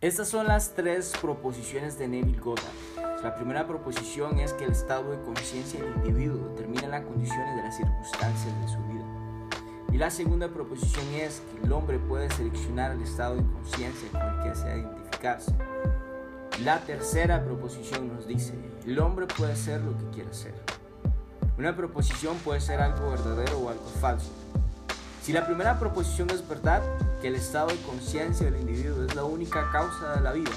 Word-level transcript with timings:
Estas 0.00 0.28
son 0.28 0.46
las 0.46 0.74
tres 0.74 1.12
proposiciones 1.20 1.98
de 1.98 2.06
Neville 2.06 2.38
Goddard. 2.38 3.24
La 3.24 3.34
primera 3.34 3.66
proposición 3.66 4.38
es 4.38 4.52
que 4.52 4.62
el 4.62 4.70
estado 4.70 5.10
de 5.10 5.20
conciencia 5.22 5.82
del 5.82 5.92
individuo 5.96 6.50
determina 6.50 6.86
las 6.86 7.04
condiciones 7.04 7.56
de 7.56 7.62
las 7.64 7.76
circunstancias 7.76 8.60
de 8.60 8.68
su 8.68 8.78
vida. 8.84 9.04
Y 9.92 9.96
la 9.98 10.12
segunda 10.12 10.46
proposición 10.50 11.04
es 11.14 11.42
que 11.50 11.66
el 11.66 11.72
hombre 11.72 11.98
puede 11.98 12.30
seleccionar 12.30 12.92
el 12.92 13.02
estado 13.02 13.34
de 13.34 13.42
conciencia 13.42 14.08
con 14.12 14.22
el 14.22 14.42
que 14.44 14.48
desea 14.50 14.76
identificarse. 14.76 15.52
La 16.62 16.78
tercera 16.78 17.42
proposición 17.42 18.06
nos 18.06 18.28
dice, 18.28 18.54
el 18.86 19.00
hombre 19.00 19.26
puede 19.26 19.56
ser 19.56 19.80
lo 19.80 19.98
que 19.98 20.08
quiera 20.10 20.32
ser. 20.32 20.54
Una 21.58 21.74
proposición 21.74 22.36
puede 22.44 22.60
ser 22.60 22.80
algo 22.80 23.10
verdadero 23.10 23.58
o 23.58 23.68
algo 23.68 23.86
falso. 24.00 24.30
Si 25.24 25.32
la 25.32 25.44
primera 25.44 25.76
proposición 25.80 26.30
es 26.30 26.46
verdad, 26.48 26.82
que 27.20 27.28
el 27.28 27.34
estado 27.34 27.68
de 27.68 27.76
conciencia 27.82 28.50
del 28.50 28.60
individuo 28.60 29.04
es 29.04 29.14
la 29.14 29.24
única 29.24 29.70
causa 29.72 30.14
de 30.14 30.20
la 30.20 30.32
vida, 30.32 30.52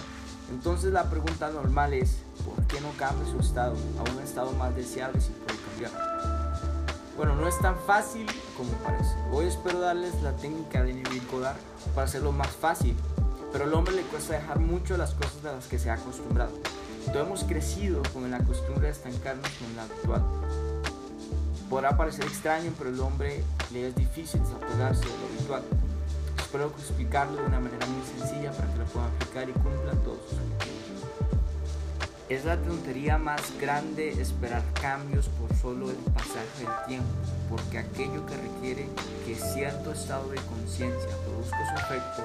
entonces 0.51 0.91
la 0.91 1.09
pregunta 1.09 1.49
normal 1.49 1.93
es, 1.93 2.17
¿por 2.45 2.61
qué 2.67 2.81
no 2.81 2.91
cambia 2.97 3.25
su 3.31 3.39
estado 3.39 3.75
a 3.99 4.11
un 4.11 4.19
estado 4.21 4.51
más 4.53 4.75
deseable 4.75 5.21
si 5.21 5.29
puede 5.29 5.57
cambiar? 5.59 5.91
Bueno, 7.15 7.35
no 7.35 7.47
es 7.47 7.57
tan 7.59 7.77
fácil 7.79 8.25
como 8.57 8.71
parece. 8.83 9.15
Hoy 9.31 9.45
espero 9.45 9.79
darles 9.79 10.21
la 10.21 10.35
técnica 10.35 10.83
de 10.83 11.01
Goddard 11.31 11.55
para 11.95 12.05
hacerlo 12.05 12.31
más 12.31 12.49
fácil, 12.49 12.95
pero 13.51 13.63
al 13.63 13.73
hombre 13.73 13.95
le 13.95 14.01
cuesta 14.03 14.33
dejar 14.33 14.59
mucho 14.59 14.97
las 14.97 15.13
cosas 15.13 15.41
de 15.41 15.51
las 15.51 15.67
que 15.67 15.79
se 15.79 15.89
ha 15.89 15.93
acostumbrado. 15.93 16.51
Todos 17.05 17.27
hemos 17.27 17.43
crecido 17.43 18.01
con 18.13 18.29
la 18.29 18.39
costumbre 18.39 18.87
de 18.87 18.91
estancarnos 18.91 19.49
con 19.51 19.75
la 19.75 19.83
actual. 19.83 20.23
Podrá 21.69 21.95
parecer 21.95 22.25
extraño, 22.25 22.71
pero 22.77 22.89
el 22.89 22.99
hombre 22.99 23.43
le 23.71 23.87
es 23.87 23.95
difícil 23.95 24.41
desapegarse 24.41 25.05
de 25.05 25.07
lo 25.07 25.25
habitual. 25.25 25.63
Espero 26.51 26.67
explicarlo 26.77 27.37
de 27.37 27.47
una 27.47 27.61
manera 27.61 27.85
muy 27.85 28.01
sencilla 28.05 28.51
para 28.51 28.67
que 28.73 28.79
lo 28.79 28.85
puedan 28.87 29.09
aplicar 29.15 29.47
y 29.47 29.53
cumplan 29.53 29.97
todos 30.03 30.19
sus. 30.29 30.37
Es 32.27 32.43
la 32.43 32.57
tontería 32.57 33.17
más 33.17 33.41
grande 33.57 34.09
esperar 34.21 34.61
cambios 34.73 35.29
por 35.29 35.55
solo 35.55 35.89
el 35.89 35.95
pasaje 36.11 36.65
del 36.65 36.87
tiempo, 36.87 37.07
porque 37.49 37.77
aquello 37.77 38.25
que 38.25 38.35
requiere 38.35 38.89
que 39.25 39.35
cierto 39.35 39.93
estado 39.93 40.27
de 40.27 40.41
conciencia 40.41 41.09
produzca 41.25 41.57
su 41.69 41.85
efecto 41.85 42.23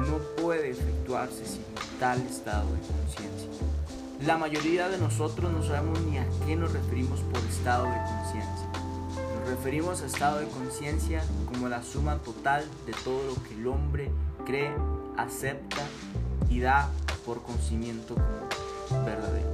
no 0.00 0.18
puede 0.42 0.72
efectuarse 0.72 1.42
sin 1.46 1.64
tal 1.98 2.20
estado 2.26 2.66
de 2.74 2.80
conciencia. 2.80 3.48
La 4.26 4.36
mayoría 4.36 4.90
de 4.90 4.98
nosotros 4.98 5.50
no 5.50 5.62
sabemos 5.62 5.98
ni 6.02 6.18
a 6.18 6.26
qué 6.44 6.56
nos 6.56 6.74
referimos 6.74 7.20
por 7.20 7.40
estado 7.48 7.84
de 7.84 7.96
conciencia 7.96 8.61
referimos 9.52 10.00
a 10.00 10.06
estado 10.06 10.38
de 10.38 10.46
conciencia 10.46 11.22
como 11.52 11.68
la 11.68 11.82
suma 11.82 12.16
total 12.18 12.64
de 12.86 12.92
todo 13.04 13.22
lo 13.26 13.34
que 13.42 13.52
el 13.54 13.66
hombre 13.66 14.10
cree, 14.46 14.72
acepta 15.18 15.82
y 16.48 16.60
da 16.60 16.88
por 17.26 17.42
conocimiento 17.42 18.14
como 18.14 19.04
verdadero. 19.04 19.52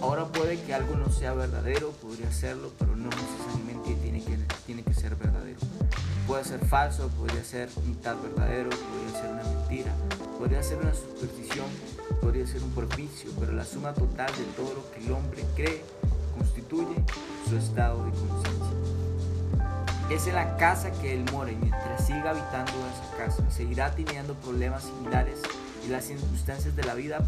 Ahora 0.00 0.24
puede 0.24 0.58
que 0.62 0.72
algo 0.72 0.96
no 0.96 1.10
sea 1.10 1.34
verdadero, 1.34 1.90
podría 1.90 2.32
serlo, 2.32 2.70
pero 2.78 2.96
no 2.96 3.10
necesariamente 3.10 3.94
tiene 4.02 4.24
que, 4.24 4.38
tiene 4.64 4.82
que 4.82 4.94
ser 4.94 5.16
verdadero. 5.16 5.58
Puede 6.26 6.44
ser 6.44 6.64
falso, 6.64 7.08
podría 7.08 7.44
ser 7.44 7.68
mitad 7.86 8.16
verdadero, 8.16 8.70
podría 8.70 9.20
ser 9.20 9.32
una 9.32 9.42
mentira, 9.42 9.92
podría 10.38 10.62
ser 10.62 10.78
una 10.78 10.94
superstición, 10.94 11.66
podría 12.22 12.46
ser 12.46 12.62
un 12.62 12.70
propicio, 12.70 13.30
pero 13.38 13.52
la 13.52 13.66
suma 13.66 13.92
total 13.92 14.32
de 14.34 14.44
todo 14.56 14.72
lo 14.74 14.90
que 14.92 15.04
el 15.04 15.12
hombre 15.12 15.44
cree 15.54 15.84
constituye 16.38 16.96
su 17.48 17.56
estado 17.56 18.04
de 18.04 18.10
conciencia. 18.10 18.66
Es 20.10 20.26
en 20.26 20.34
la 20.34 20.56
casa 20.56 20.90
que 20.90 21.14
él 21.14 21.24
mora 21.32 21.50
y 21.50 21.56
mientras 21.56 22.06
siga 22.06 22.30
habitando 22.30 22.72
esa 22.72 23.16
casa, 23.16 23.50
seguirá 23.50 23.92
teniendo 23.92 24.34
problemas 24.34 24.84
similares 24.84 25.40
y 25.86 25.90
las 25.90 26.04
circunstancias 26.04 26.74
de 26.74 26.84
la 26.84 26.94
vida 26.94 27.20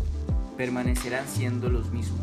permanecerán 0.56 1.26
siendo 1.26 1.68
los 1.68 1.90
mismos. 1.90 2.20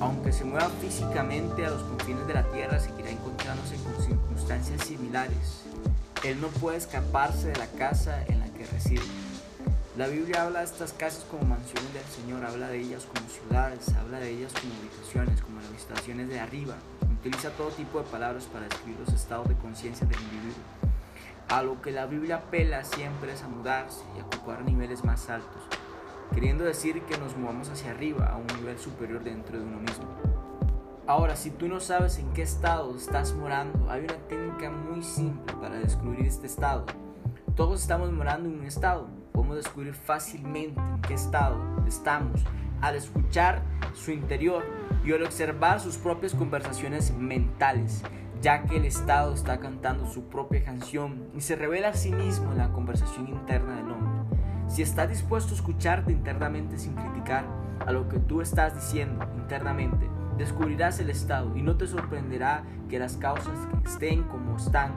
Aunque 0.00 0.32
se 0.32 0.44
mueva 0.44 0.68
físicamente 0.80 1.64
a 1.64 1.70
los 1.70 1.82
confines 1.82 2.26
de 2.26 2.34
la 2.34 2.44
tierra, 2.50 2.80
seguirá 2.80 3.10
encontrándose 3.10 3.76
con 3.76 4.04
circunstancias 4.04 4.84
similares. 4.84 5.62
Él 6.24 6.40
no 6.40 6.48
puede 6.48 6.78
escaparse 6.78 7.48
de 7.48 7.56
la 7.56 7.66
casa 7.66 8.24
en 8.26 8.40
la 8.40 8.46
que 8.46 8.64
reside. 8.66 9.21
La 9.94 10.06
Biblia 10.06 10.44
habla 10.44 10.60
de 10.60 10.64
estas 10.64 10.94
casas 10.94 11.26
como 11.30 11.44
mansiones 11.44 11.92
del 11.92 12.04
Señor, 12.04 12.42
habla 12.46 12.68
de 12.68 12.80
ellas 12.80 13.04
como 13.04 13.28
ciudades, 13.28 13.94
habla 13.94 14.20
de 14.20 14.30
ellas 14.30 14.50
como 14.54 14.72
habitaciones, 14.74 15.42
como 15.42 15.60
las 15.60 15.68
habitaciones 15.68 16.28
de 16.30 16.40
arriba. 16.40 16.76
Utiliza 17.20 17.50
todo 17.50 17.68
tipo 17.68 17.98
de 17.98 18.06
palabras 18.06 18.44
para 18.44 18.64
describir 18.64 18.98
los 19.00 19.12
estados 19.12 19.46
de 19.50 19.54
conciencia 19.56 20.06
del 20.06 20.18
individuo. 20.18 20.64
A 21.50 21.62
lo 21.62 21.82
que 21.82 21.90
la 21.90 22.06
Biblia 22.06 22.36
apela 22.36 22.84
siempre 22.84 23.34
es 23.34 23.42
a 23.42 23.48
mudarse 23.48 24.02
y 24.16 24.20
a 24.20 24.24
ocupar 24.24 24.64
niveles 24.64 25.04
más 25.04 25.28
altos, 25.28 25.62
queriendo 26.32 26.64
decir 26.64 27.02
que 27.02 27.18
nos 27.18 27.36
movamos 27.36 27.68
hacia 27.68 27.90
arriba, 27.90 28.28
a 28.28 28.38
un 28.38 28.46
nivel 28.46 28.78
superior 28.78 29.22
dentro 29.22 29.58
de 29.58 29.64
uno 29.64 29.78
mismo. 29.78 30.06
Ahora, 31.06 31.36
si 31.36 31.50
tú 31.50 31.68
no 31.68 31.80
sabes 31.80 32.16
en 32.16 32.32
qué 32.32 32.40
estado 32.40 32.96
estás 32.96 33.34
morando, 33.34 33.90
hay 33.90 34.04
una 34.04 34.16
técnica 34.26 34.70
muy 34.70 35.02
simple 35.02 35.52
para 35.60 35.76
descubrir 35.76 36.24
este 36.24 36.46
estado. 36.46 36.86
Todos 37.54 37.82
estamos 37.82 38.10
morando 38.10 38.48
en 38.48 38.60
un 38.60 38.64
estado, 38.64 39.06
podemos 39.32 39.56
descubrir 39.56 39.94
fácilmente 39.94 40.80
en 40.80 41.00
qué 41.02 41.14
estado 41.14 41.56
estamos 41.86 42.44
al 42.82 42.96
escuchar 42.96 43.62
su 43.94 44.10
interior 44.10 44.64
y 45.04 45.12
al 45.12 45.22
observar 45.22 45.80
sus 45.80 45.96
propias 45.96 46.34
conversaciones 46.34 47.12
mentales, 47.12 48.02
ya 48.40 48.64
que 48.64 48.76
el 48.76 48.84
Estado 48.84 49.32
está 49.32 49.58
cantando 49.60 50.06
su 50.06 50.24
propia 50.24 50.64
canción 50.64 51.28
y 51.34 51.40
se 51.40 51.56
revela 51.56 51.88
a 51.88 51.94
sí 51.94 52.12
mismo 52.12 52.52
en 52.52 52.58
la 52.58 52.72
conversación 52.72 53.28
interna 53.28 53.76
del 53.76 53.90
hombre. 53.90 54.36
Si 54.68 54.82
estás 54.82 55.08
dispuesto 55.08 55.52
a 55.52 55.56
escucharte 55.56 56.12
internamente 56.12 56.76
sin 56.78 56.94
criticar 56.94 57.44
a 57.86 57.92
lo 57.92 58.08
que 58.08 58.18
tú 58.18 58.40
estás 58.40 58.74
diciendo 58.74 59.26
internamente, 59.36 60.08
descubrirás 60.38 60.98
el 60.98 61.10
estado 61.10 61.56
y 61.56 61.62
no 61.62 61.76
te 61.76 61.86
sorprenderá 61.86 62.64
que 62.88 62.98
las 62.98 63.16
causas 63.16 63.58
estén 63.84 64.24
como 64.24 64.56
están, 64.56 64.92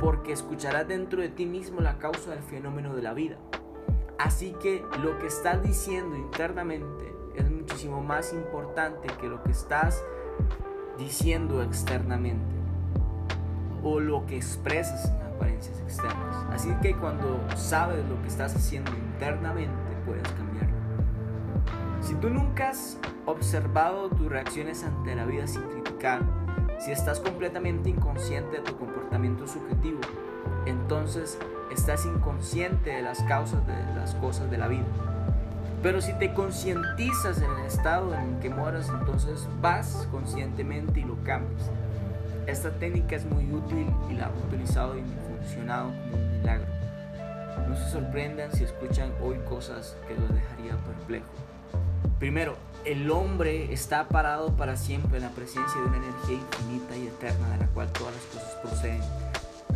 porque 0.00 0.32
escucharás 0.32 0.88
dentro 0.88 1.20
de 1.20 1.28
ti 1.28 1.46
mismo 1.46 1.80
la 1.80 1.98
causa 1.98 2.30
del 2.30 2.42
fenómeno 2.42 2.94
de 2.94 3.02
la 3.02 3.14
vida. 3.14 3.36
Así 4.18 4.52
que 4.60 4.84
lo 5.00 5.16
que 5.18 5.28
estás 5.28 5.62
diciendo 5.62 6.16
internamente 6.16 7.14
es 7.36 7.48
muchísimo 7.48 8.02
más 8.02 8.32
importante 8.32 9.06
que 9.20 9.28
lo 9.28 9.42
que 9.44 9.52
estás 9.52 10.02
diciendo 10.98 11.62
externamente 11.62 12.56
o 13.84 14.00
lo 14.00 14.26
que 14.26 14.36
expresas 14.36 15.08
en 15.08 15.22
apariencias 15.22 15.78
externas. 15.80 16.46
Así 16.50 16.74
que 16.82 16.96
cuando 16.96 17.40
sabes 17.56 18.04
lo 18.08 18.20
que 18.22 18.28
estás 18.28 18.56
haciendo 18.56 18.90
internamente, 18.90 19.72
puedes 20.04 20.26
cambiarlo. 20.32 20.76
Si 22.00 22.14
tú 22.16 22.28
nunca 22.28 22.70
has 22.70 22.98
observado 23.26 24.08
tus 24.10 24.28
reacciones 24.28 24.82
ante 24.82 25.14
la 25.14 25.26
vida 25.26 25.46
sin 25.46 25.62
criticar, 25.62 26.22
si 26.80 26.90
estás 26.90 27.20
completamente 27.20 27.90
inconsciente 27.90 28.56
de 28.56 28.62
tu 28.62 28.76
comportamiento 28.76 29.46
subjetivo, 29.46 30.00
entonces 30.66 31.38
estás 31.70 32.06
inconsciente 32.06 32.90
de 32.90 33.02
las 33.02 33.22
causas 33.24 33.66
de 33.66 33.74
las 33.94 34.14
cosas 34.16 34.50
de 34.50 34.58
la 34.58 34.68
vida. 34.68 34.86
Pero 35.82 36.00
si 36.00 36.12
te 36.14 36.34
concientizas 36.34 37.38
en 37.38 37.50
el 37.50 37.66
estado 37.66 38.12
en 38.14 38.34
el 38.34 38.40
que 38.40 38.50
moras, 38.50 38.88
entonces 38.88 39.46
vas 39.60 40.08
conscientemente 40.10 41.00
y 41.00 41.04
lo 41.04 41.16
cambias. 41.22 41.70
Esta 42.46 42.70
técnica 42.70 43.14
es 43.14 43.24
muy 43.26 43.52
útil 43.52 43.86
y 44.10 44.14
la 44.14 44.26
he 44.28 44.46
utilizado 44.46 44.98
y 44.98 45.02
funcionado 45.28 45.90
como 45.90 46.16
un 46.16 46.38
milagro. 46.38 46.66
No 47.68 47.76
se 47.76 47.90
sorprendan 47.90 48.50
si 48.52 48.64
escuchan 48.64 49.12
hoy 49.22 49.38
cosas 49.48 49.96
que 50.08 50.14
los 50.14 50.32
dejaría 50.32 50.76
perplejo. 50.84 51.26
Primero, 52.18 52.56
el 52.84 53.10
hombre 53.10 53.72
está 53.72 54.08
parado 54.08 54.56
para 54.56 54.76
siempre 54.76 55.18
en 55.18 55.24
la 55.24 55.30
presencia 55.30 55.80
de 55.80 55.86
una 55.86 55.98
energía 55.98 56.36
infinita 56.36 56.96
y 56.96 57.06
eterna 57.06 57.50
de 57.50 57.58
la 57.58 57.66
cual 57.68 57.92
todas 57.92 58.14
las 58.14 58.24
cosas 58.24 58.54
proceden 58.62 59.00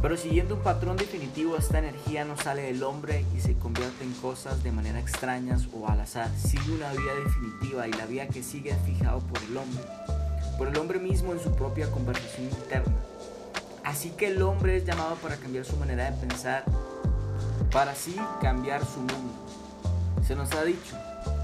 pero 0.02 0.16
siguiendo 0.16 0.56
un 0.56 0.62
patrón 0.62 0.96
definitivo, 0.96 1.56
esta 1.56 1.78
energía 1.78 2.24
no 2.24 2.36
sale 2.36 2.62
del 2.62 2.82
hombre 2.82 3.24
y 3.36 3.40
se 3.40 3.54
convierte 3.54 4.02
en 4.02 4.12
cosas 4.14 4.64
de 4.64 4.72
manera 4.72 4.98
extrañas 4.98 5.68
o 5.72 5.88
al 5.88 6.00
azar. 6.00 6.28
Sigue 6.36 6.72
una 6.74 6.90
vía 6.90 7.14
definitiva 7.24 7.86
y 7.86 7.92
la 7.92 8.06
vía 8.06 8.26
que 8.26 8.42
sigue 8.42 8.70
es 8.70 8.78
fijado 8.84 9.20
por 9.20 9.40
el 9.44 9.56
hombre, 9.56 9.84
por 10.58 10.66
el 10.66 10.76
hombre 10.76 10.98
mismo 10.98 11.32
en 11.32 11.38
su 11.38 11.52
propia 11.52 11.88
conversación 11.88 12.46
interna. 12.48 12.96
Así 13.84 14.10
que 14.10 14.26
el 14.26 14.42
hombre 14.42 14.76
es 14.76 14.84
llamado 14.84 15.14
para 15.16 15.36
cambiar 15.36 15.64
su 15.64 15.76
manera 15.76 16.10
de 16.10 16.16
pensar, 16.16 16.64
para 17.70 17.92
así 17.92 18.16
cambiar 18.40 18.84
su 18.84 18.98
mundo. 18.98 19.32
Se 20.26 20.34
nos 20.34 20.50
ha 20.52 20.64
dicho, 20.64 20.96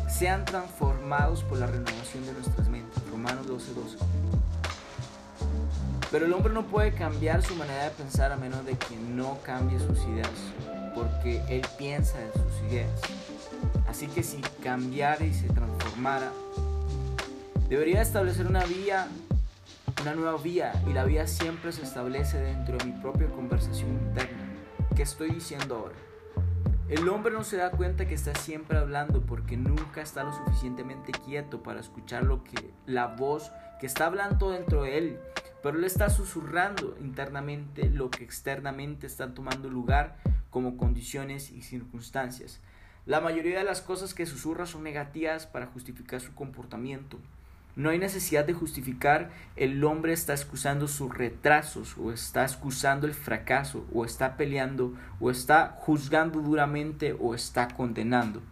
sean 0.08 0.44
transformados 0.44 1.44
por 1.44 1.58
la 1.58 1.68
renovación 1.68 2.26
de 2.26 2.32
nuestras 2.32 2.68
mentes. 2.68 3.02
Romanos 3.12 3.46
12:12. 3.46 3.98
12. 3.98 4.67
Pero 6.10 6.24
el 6.24 6.32
hombre 6.32 6.52
no 6.52 6.66
puede 6.66 6.92
cambiar 6.92 7.42
su 7.42 7.54
manera 7.54 7.84
de 7.84 7.90
pensar 7.90 8.32
a 8.32 8.36
menos 8.36 8.64
de 8.64 8.72
que 8.78 8.96
no 8.96 9.38
cambie 9.42 9.78
sus 9.78 9.98
ideas, 10.06 10.30
porque 10.94 11.42
él 11.48 11.62
piensa 11.76 12.18
en 12.22 12.32
sus 12.32 12.70
ideas. 12.70 13.00
Así 13.86 14.06
que 14.06 14.22
si 14.22 14.38
cambiara 14.62 15.24
y 15.24 15.34
se 15.34 15.48
transformara, 15.48 16.30
debería 17.68 18.00
establecer 18.00 18.46
una 18.46 18.64
vía, 18.64 19.08
una 20.00 20.14
nueva 20.14 20.38
vía, 20.38 20.72
y 20.88 20.94
la 20.94 21.04
vía 21.04 21.26
siempre 21.26 21.72
se 21.72 21.82
establece 21.82 22.38
dentro 22.38 22.78
de 22.78 22.86
mi 22.86 22.92
propia 22.92 23.28
conversación 23.28 23.90
interna. 23.90 24.44
¿Qué 24.96 25.02
estoy 25.02 25.30
diciendo 25.30 25.76
ahora? 25.76 25.94
El 26.88 27.06
hombre 27.10 27.34
no 27.34 27.44
se 27.44 27.58
da 27.58 27.70
cuenta 27.70 28.06
que 28.06 28.14
está 28.14 28.34
siempre 28.34 28.78
hablando 28.78 29.20
porque 29.20 29.58
nunca 29.58 30.00
está 30.00 30.24
lo 30.24 30.32
suficientemente 30.32 31.12
quieto 31.12 31.62
para 31.62 31.80
escuchar 31.80 32.22
lo 32.24 32.44
que 32.44 32.72
la 32.86 33.08
voz 33.08 33.52
que 33.78 33.86
está 33.86 34.06
hablando 34.06 34.50
dentro 34.50 34.84
de 34.84 34.96
él, 34.96 35.20
pero 35.62 35.78
él 35.78 35.84
está 35.84 36.10
susurrando 36.10 36.96
internamente 37.00 37.88
lo 37.90 38.10
que 38.10 38.24
externamente 38.24 39.06
está 39.06 39.34
tomando 39.34 39.68
lugar 39.68 40.16
como 40.50 40.76
condiciones 40.76 41.50
y 41.50 41.62
circunstancias. 41.62 42.60
La 43.06 43.20
mayoría 43.20 43.58
de 43.58 43.64
las 43.64 43.80
cosas 43.80 44.14
que 44.14 44.26
susurra 44.26 44.66
son 44.66 44.82
negativas 44.82 45.46
para 45.46 45.66
justificar 45.66 46.20
su 46.20 46.34
comportamiento. 46.34 47.18
No 47.74 47.90
hay 47.90 47.98
necesidad 47.98 48.44
de 48.44 48.54
justificar, 48.54 49.30
el 49.54 49.84
hombre 49.84 50.12
está 50.12 50.32
excusando 50.32 50.88
sus 50.88 51.16
retrasos 51.16 51.96
o 51.96 52.12
está 52.12 52.42
excusando 52.42 53.06
el 53.06 53.14
fracaso 53.14 53.86
o 53.94 54.04
está 54.04 54.36
peleando 54.36 54.94
o 55.20 55.30
está 55.30 55.76
juzgando 55.78 56.40
duramente 56.40 57.16
o 57.18 57.34
está 57.36 57.68
condenando. 57.68 58.42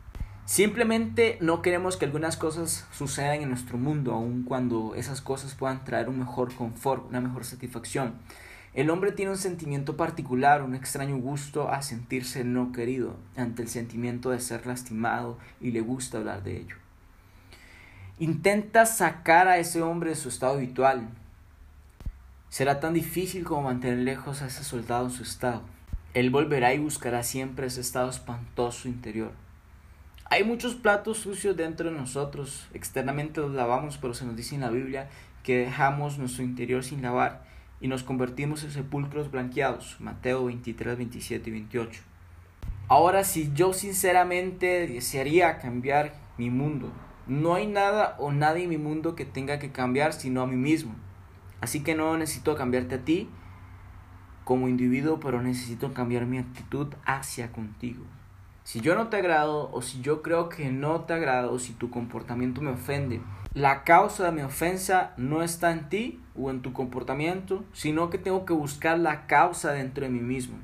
Simplemente 0.46 1.38
no 1.40 1.60
queremos 1.60 1.96
que 1.96 2.04
algunas 2.04 2.36
cosas 2.36 2.86
sucedan 2.92 3.42
en 3.42 3.48
nuestro 3.48 3.78
mundo, 3.78 4.12
aun 4.12 4.44
cuando 4.44 4.94
esas 4.94 5.20
cosas 5.20 5.56
puedan 5.56 5.84
traer 5.84 6.08
un 6.08 6.20
mejor 6.20 6.54
confort, 6.54 7.08
una 7.08 7.20
mejor 7.20 7.44
satisfacción. 7.44 8.14
El 8.72 8.90
hombre 8.90 9.10
tiene 9.10 9.32
un 9.32 9.38
sentimiento 9.38 9.96
particular, 9.96 10.62
un 10.62 10.76
extraño 10.76 11.16
gusto 11.16 11.68
a 11.68 11.82
sentirse 11.82 12.44
no 12.44 12.70
querido 12.70 13.16
ante 13.36 13.62
el 13.62 13.68
sentimiento 13.68 14.30
de 14.30 14.38
ser 14.38 14.68
lastimado 14.68 15.36
y 15.60 15.72
le 15.72 15.80
gusta 15.80 16.18
hablar 16.18 16.44
de 16.44 16.58
ello. 16.58 16.76
Intenta 18.20 18.86
sacar 18.86 19.48
a 19.48 19.58
ese 19.58 19.82
hombre 19.82 20.10
de 20.10 20.16
su 20.16 20.28
estado 20.28 20.54
habitual. 20.54 21.08
Será 22.50 22.78
tan 22.78 22.94
difícil 22.94 23.42
como 23.42 23.62
mantener 23.62 23.98
lejos 23.98 24.42
a 24.42 24.46
ese 24.46 24.62
soldado 24.62 25.06
en 25.06 25.10
su 25.10 25.24
estado. 25.24 25.62
Él 26.14 26.30
volverá 26.30 26.72
y 26.72 26.78
buscará 26.78 27.24
siempre 27.24 27.66
ese 27.66 27.80
estado 27.80 28.08
espantoso 28.08 28.86
interior. 28.86 29.32
Hay 30.28 30.42
muchos 30.42 30.74
platos 30.74 31.18
sucios 31.18 31.56
dentro 31.56 31.88
de 31.88 31.96
nosotros. 31.96 32.66
Externamente 32.74 33.40
los 33.40 33.52
lavamos, 33.52 33.96
pero 33.96 34.12
se 34.12 34.24
nos 34.24 34.34
dice 34.34 34.56
en 34.56 34.62
la 34.62 34.70
Biblia 34.70 35.08
que 35.44 35.58
dejamos 35.58 36.18
nuestro 36.18 36.42
interior 36.42 36.82
sin 36.82 37.00
lavar 37.00 37.44
y 37.80 37.86
nos 37.86 38.02
convertimos 38.02 38.64
en 38.64 38.72
sepulcros 38.72 39.30
blanqueados. 39.30 39.96
Mateo 40.00 40.46
23, 40.46 40.98
27 40.98 41.48
y 41.48 41.52
28. 41.52 42.02
Ahora, 42.88 43.22
si 43.22 43.52
yo 43.54 43.72
sinceramente 43.72 44.88
desearía 44.88 45.58
cambiar 45.58 46.14
mi 46.38 46.50
mundo, 46.50 46.90
no 47.28 47.54
hay 47.54 47.68
nada 47.68 48.16
o 48.18 48.32
nadie 48.32 48.64
en 48.64 48.70
mi 48.70 48.78
mundo 48.78 49.14
que 49.14 49.26
tenga 49.26 49.60
que 49.60 49.70
cambiar 49.70 50.12
sino 50.12 50.42
a 50.42 50.46
mí 50.48 50.56
mismo. 50.56 50.96
Así 51.60 51.84
que 51.84 51.94
no 51.94 52.16
necesito 52.18 52.56
cambiarte 52.56 52.96
a 52.96 53.04
ti 53.04 53.28
como 54.42 54.68
individuo, 54.68 55.20
pero 55.20 55.40
necesito 55.40 55.94
cambiar 55.94 56.26
mi 56.26 56.38
actitud 56.38 56.88
hacia 57.04 57.52
contigo. 57.52 58.02
Si 58.66 58.80
yo 58.80 58.96
no 58.96 59.06
te 59.06 59.18
agrado 59.18 59.70
o 59.72 59.80
si 59.80 60.00
yo 60.00 60.22
creo 60.22 60.48
que 60.48 60.72
no 60.72 61.02
te 61.02 61.12
agrado 61.12 61.52
o 61.52 61.58
si 61.60 61.72
tu 61.72 61.88
comportamiento 61.88 62.60
me 62.62 62.72
ofende, 62.72 63.20
la 63.54 63.84
causa 63.84 64.24
de 64.24 64.32
mi 64.32 64.42
ofensa 64.42 65.12
no 65.16 65.44
está 65.44 65.70
en 65.70 65.88
ti 65.88 66.20
o 66.34 66.50
en 66.50 66.62
tu 66.62 66.72
comportamiento, 66.72 67.62
sino 67.72 68.10
que 68.10 68.18
tengo 68.18 68.44
que 68.44 68.54
buscar 68.54 68.98
la 68.98 69.28
causa 69.28 69.70
dentro 69.70 70.04
de 70.04 70.10
mí 70.10 70.18
mismo. 70.18 70.56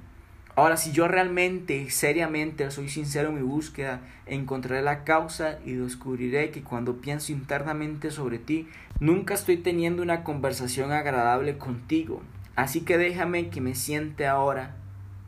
Ahora, 0.57 0.79
si 0.79 0.91
yo 0.91 1.07
realmente, 1.07 1.91
seriamente, 1.91 2.69
soy 2.73 2.89
sincero 2.89 3.29
en 3.29 3.37
mi 3.37 3.43
búsqueda, 3.43 4.01
encontraré 4.27 4.83
la 4.83 5.05
causa 5.05 5.61
y 5.65 5.75
descubriré 5.75 6.51
que 6.51 6.65
cuando 6.65 7.01
pienso 7.01 7.31
internamente 7.31 8.11
sobre 8.11 8.39
ti, 8.39 8.69
nunca 8.99 9.35
estoy 9.35 9.59
teniendo 9.59 10.03
una 10.03 10.25
conversación 10.25 10.91
agradable 10.91 11.57
contigo. 11.57 12.21
Así 12.57 12.81
que 12.81 12.99
déjame 12.99 13.49
que 13.49 13.61
me 13.61 13.77
siente 13.77 14.27
ahora 14.27 14.75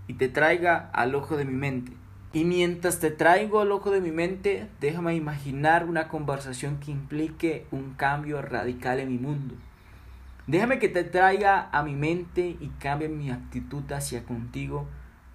y 0.09 0.15
te 0.15 0.29
traiga 0.29 0.91
al 0.93 1.15
ojo 1.15 1.37
de 1.37 1.45
mi 1.45 1.55
mente. 1.55 1.93
Y 2.35 2.45
mientras 2.45 2.99
te 2.99 3.13
traigo 3.13 3.61
al 3.61 3.71
ojo 3.71 3.93
de 3.93 4.01
mi 4.01 4.11
mente, 4.11 4.67
déjame 4.81 5.15
imaginar 5.15 5.85
una 5.89 6.09
conversación 6.09 6.81
que 6.81 6.91
implique 6.91 7.65
un 7.71 7.95
cambio 7.95 8.43
radical 8.43 8.99
en 8.99 9.09
mi 9.09 9.19
mundo. 9.19 9.55
Déjame 10.49 10.81
que 10.81 10.89
te 10.89 11.05
traiga 11.05 11.71
a 11.71 11.85
mi 11.85 11.95
mente 11.95 12.57
y 12.61 12.73
cambie 12.81 13.09
mi 13.09 13.31
actitud 13.31 13.91
hacia 13.93 14.25
contigo 14.25 14.89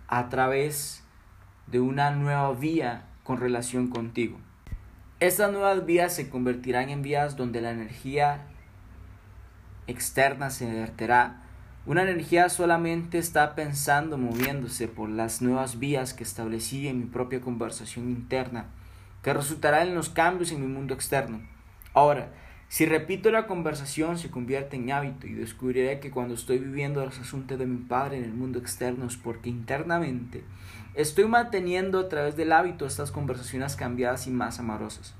a 0.10 0.28
través 0.28 1.06
de 1.68 1.80
una 1.80 2.12
nueva 2.12 2.52
vía 2.52 3.06
con 3.24 3.40
relación 3.40 3.88
contigo. 3.88 4.38
Estas 5.22 5.54
nuevas 5.54 5.86
vías 5.86 6.14
se 6.14 6.30
convertirán 6.30 6.90
en 6.90 7.02
vías 7.02 7.38
donde 7.38 7.62
la 7.62 7.72
energía 7.72 8.42
externa 9.88 10.50
se 10.50 10.70
verterá. 10.70 11.44
Una 11.90 12.04
energía 12.04 12.50
solamente 12.50 13.18
está 13.18 13.56
pensando, 13.56 14.20
moviéndose 14.20 14.88
por 14.88 15.10
las 15.10 15.42
nuevas 15.42 15.80
vías 15.80 16.14
que 16.14 16.24
establecí 16.24 16.88
en 16.88 17.00
mi 17.00 17.06
propia 17.08 17.42
conversación 17.42 18.12
interna, 18.12 18.68
que 19.24 19.34
resultará 19.34 19.82
en 19.82 19.96
los 19.96 20.10
cambios 20.10 20.52
en 20.52 20.62
mi 20.62 20.68
mundo 20.68 20.94
externo. 20.94 21.42
Ahora, 21.96 22.32
si 22.68 22.86
repito 22.86 23.32
la 23.32 23.48
conversación 23.48 24.20
se 24.20 24.30
convierte 24.30 24.76
en 24.76 24.92
hábito 24.92 25.26
y 25.26 25.34
descubriré 25.34 26.00
que 26.00 26.12
cuando 26.12 26.36
estoy 26.36 26.60
viviendo 26.60 27.04
los 27.04 27.18
asuntos 27.18 27.58
de 27.58 27.66
mi 27.66 27.78
padre 27.78 28.18
en 28.18 28.26
el 28.26 28.34
mundo 28.34 28.60
externo 28.60 29.08
es 29.08 29.18
porque 29.18 29.50
internamente 29.50 30.44
estoy 30.94 31.26
manteniendo 31.26 32.02
a 32.02 32.08
través 32.08 32.36
del 32.36 32.52
hábito 32.52 32.86
estas 32.86 33.10
conversaciones 33.10 33.76
cambiadas 33.76 34.28
y 34.28 34.30
más 34.30 34.60
amorosas. 34.60 35.16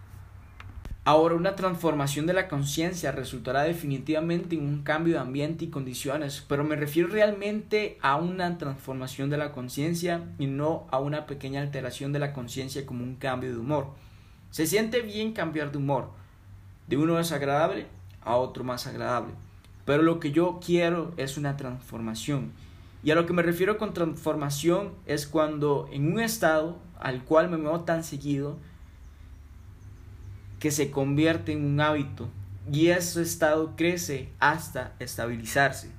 Ahora 1.06 1.36
una 1.36 1.56
transformación 1.56 2.28
de 2.28 2.34
la 2.34 2.50
conciencia 2.50 3.12
resultará 3.12 3.64
definitivamente 3.64 4.56
en 4.56 4.64
un 4.64 4.84
cambio 4.84 5.14
de 5.14 5.20
ambiente 5.22 5.66
y 5.66 5.70
condiciones, 5.70 6.46
pero 6.48 6.64
me 6.64 6.76
refiero 6.76 7.08
realmente 7.08 7.98
a 8.02 8.18
una 8.18 8.58
transformación 8.58 9.30
de 9.30 9.38
la 9.38 9.52
conciencia 9.52 10.26
y 10.38 10.48
no 10.48 10.88
a 10.92 11.00
una 11.00 11.26
pequeña 11.26 11.62
alteración 11.62 12.12
de 12.12 12.20
la 12.20 12.34
conciencia 12.34 12.86
como 12.86 13.04
un 13.04 13.16
cambio 13.16 13.52
de 13.52 13.58
humor. 13.58 13.88
Se 14.52 14.68
siente 14.68 15.02
bien 15.02 15.34
cambiar 15.34 15.72
de 15.72 15.78
humor, 15.78 16.10
de 16.88 16.98
uno 16.98 17.16
desagradable 17.16 17.88
a 18.22 18.36
otro 18.36 18.64
más 18.64 18.86
agradable. 18.86 19.34
Pero 19.86 20.04
lo 20.04 20.20
que 20.20 20.32
yo 20.32 20.60
quiero 20.64 21.14
es 21.18 21.38
una 21.38 21.56
transformación. 21.56 22.52
Y 23.04 23.12
a 23.12 23.16
lo 23.16 23.26
que 23.26 23.34
me 23.34 23.42
refiero 23.42 23.78
con 23.78 23.94
transformación 23.94 24.92
es 25.06 25.26
cuando 25.26 25.88
en 25.92 26.12
un 26.12 26.20
estado 26.20 26.78
al 27.00 27.24
cual 27.24 27.50
me 27.50 27.58
muevo 27.58 27.82
tan 27.82 28.04
seguido 28.04 28.58
que 30.60 30.72
se 30.72 30.92
convierte 30.92 31.54
en 31.54 31.66
un 31.66 31.80
hábito 31.82 32.30
y 32.72 32.88
ese 32.88 33.22
estado 33.22 33.74
crece 33.76 34.30
hasta 34.40 34.94
estabilizarse. 35.00 35.90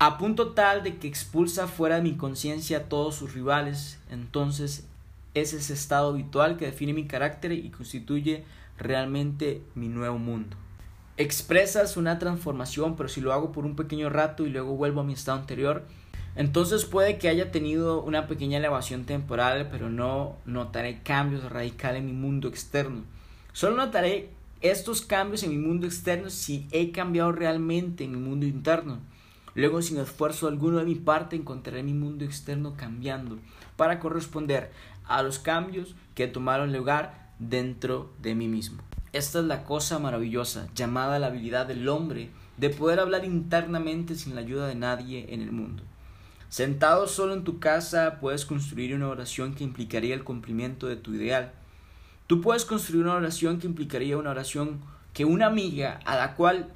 A 0.00 0.18
punto 0.18 0.50
tal 0.50 0.82
de 0.82 0.96
que 0.96 1.08
expulsa 1.08 1.66
fuera 1.66 1.96
de 1.96 2.02
mi 2.02 2.16
conciencia 2.16 2.78
a 2.78 2.82
todos 2.82 3.16
sus 3.16 3.34
rivales, 3.34 3.98
entonces 4.10 4.86
es 5.34 5.52
ese 5.52 5.72
estado 5.72 6.10
habitual 6.10 6.56
que 6.56 6.66
define 6.66 6.92
mi 6.92 7.06
carácter 7.06 7.52
y 7.52 7.70
constituye 7.70 8.44
realmente 8.76 9.62
mi 9.74 9.88
nuevo 9.88 10.18
mundo. 10.18 10.56
Expresas 11.16 11.96
una 11.96 12.20
transformación, 12.20 12.94
pero 12.94 13.08
si 13.08 13.20
lo 13.20 13.32
hago 13.32 13.50
por 13.50 13.64
un 13.64 13.74
pequeño 13.74 14.08
rato 14.08 14.46
y 14.46 14.50
luego 14.50 14.76
vuelvo 14.76 15.00
a 15.00 15.04
mi 15.04 15.14
estado 15.14 15.38
anterior, 15.38 15.84
entonces 16.36 16.84
puede 16.84 17.18
que 17.18 17.28
haya 17.28 17.50
tenido 17.50 18.00
una 18.02 18.28
pequeña 18.28 18.58
elevación 18.58 19.04
temporal, 19.04 19.68
pero 19.72 19.90
no 19.90 20.36
notaré 20.46 21.02
cambios 21.02 21.50
radicales 21.50 22.00
en 22.00 22.06
mi 22.06 22.12
mundo 22.12 22.46
externo. 22.46 23.02
Solo 23.58 23.74
notaré 23.74 24.30
estos 24.60 25.02
cambios 25.02 25.42
en 25.42 25.50
mi 25.50 25.58
mundo 25.58 25.84
externo 25.84 26.30
si 26.30 26.68
he 26.70 26.92
cambiado 26.92 27.32
realmente 27.32 28.04
en 28.04 28.12
mi 28.12 28.18
mundo 28.18 28.46
interno. 28.46 29.00
Luego, 29.56 29.82
sin 29.82 29.98
esfuerzo 29.98 30.46
alguno 30.46 30.78
de 30.78 30.84
mi 30.84 30.94
parte, 30.94 31.34
encontraré 31.34 31.82
mi 31.82 31.92
mundo 31.92 32.24
externo 32.24 32.74
cambiando 32.76 33.40
para 33.74 33.98
corresponder 33.98 34.70
a 35.08 35.24
los 35.24 35.40
cambios 35.40 35.96
que 36.14 36.28
tomaron 36.28 36.72
lugar 36.72 37.32
dentro 37.40 38.12
de 38.22 38.36
mí 38.36 38.46
mismo. 38.46 38.80
Esta 39.12 39.40
es 39.40 39.46
la 39.46 39.64
cosa 39.64 39.98
maravillosa 39.98 40.68
llamada 40.76 41.18
la 41.18 41.26
habilidad 41.26 41.66
del 41.66 41.88
hombre 41.88 42.30
de 42.58 42.70
poder 42.70 43.00
hablar 43.00 43.24
internamente 43.24 44.14
sin 44.14 44.36
la 44.36 44.42
ayuda 44.42 44.68
de 44.68 44.76
nadie 44.76 45.34
en 45.34 45.42
el 45.42 45.50
mundo. 45.50 45.82
Sentado 46.48 47.08
solo 47.08 47.34
en 47.34 47.42
tu 47.42 47.58
casa 47.58 48.18
puedes 48.20 48.44
construir 48.44 48.94
una 48.94 49.08
oración 49.08 49.56
que 49.56 49.64
implicaría 49.64 50.14
el 50.14 50.22
cumplimiento 50.22 50.86
de 50.86 50.94
tu 50.94 51.12
ideal. 51.12 51.50
Tú 52.28 52.42
puedes 52.42 52.66
construir 52.66 53.04
una 53.04 53.14
oración 53.14 53.58
que 53.58 53.66
implicaría 53.66 54.18
una 54.18 54.32
oración 54.32 54.80
que 55.14 55.24
una 55.24 55.46
amiga 55.46 55.98
a 56.04 56.14
la 56.14 56.34
cual 56.34 56.70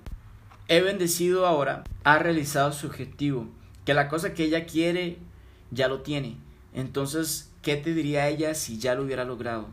he 0.66 0.80
bendecido 0.80 1.46
ahora 1.46 1.84
ha 2.04 2.18
realizado 2.18 2.72
su 2.72 2.86
objetivo, 2.86 3.46
que 3.84 3.92
la 3.92 4.08
cosa 4.08 4.32
que 4.32 4.44
ella 4.44 4.64
quiere 4.64 5.18
ya 5.70 5.88
lo 5.88 6.00
tiene. 6.00 6.38
Entonces, 6.72 7.52
¿qué 7.60 7.76
te 7.76 7.92
diría 7.92 8.30
ella 8.30 8.54
si 8.54 8.78
ya 8.78 8.94
lo 8.94 9.02
hubiera 9.04 9.26
logrado? 9.26 9.68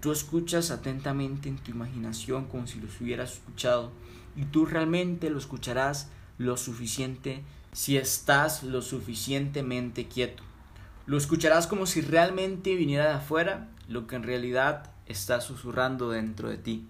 Tú 0.00 0.12
escuchas 0.12 0.70
atentamente 0.70 1.48
en 1.48 1.58
tu 1.58 1.72
imaginación 1.72 2.44
como 2.44 2.68
si 2.68 2.78
los 2.78 3.00
hubieras 3.00 3.32
escuchado 3.32 3.90
y 4.36 4.44
tú 4.44 4.64
realmente 4.64 5.28
lo 5.28 5.38
escucharás 5.38 6.08
lo 6.38 6.56
suficiente 6.56 7.42
si 7.72 7.96
estás 7.96 8.62
lo 8.62 8.80
suficientemente 8.80 10.06
quieto. 10.06 10.44
Lo 11.06 11.18
escucharás 11.18 11.66
como 11.66 11.86
si 11.86 12.00
realmente 12.00 12.76
viniera 12.76 13.08
de 13.08 13.14
afuera 13.14 13.66
lo 13.88 14.06
que 14.06 14.14
en 14.14 14.22
realidad 14.22 14.89
está 15.10 15.40
susurrando 15.40 16.10
dentro 16.10 16.48
de 16.48 16.56
ti. 16.56 16.86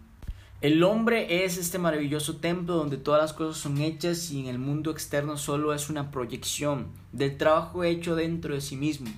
El 0.60 0.82
hombre 0.82 1.44
es 1.44 1.56
este 1.56 1.78
maravilloso 1.78 2.36
templo 2.36 2.74
donde 2.74 2.98
todas 2.98 3.22
las 3.22 3.32
cosas 3.32 3.56
son 3.56 3.78
hechas 3.78 4.30
y 4.30 4.40
en 4.40 4.46
el 4.46 4.58
mundo 4.58 4.90
externo 4.90 5.38
solo 5.38 5.72
es 5.72 5.88
una 5.88 6.10
proyección 6.10 6.88
del 7.12 7.38
trabajo 7.38 7.82
hecho 7.82 8.14
dentro 8.14 8.54
de 8.54 8.60
sí 8.60 8.76
mismo. 8.76 9.08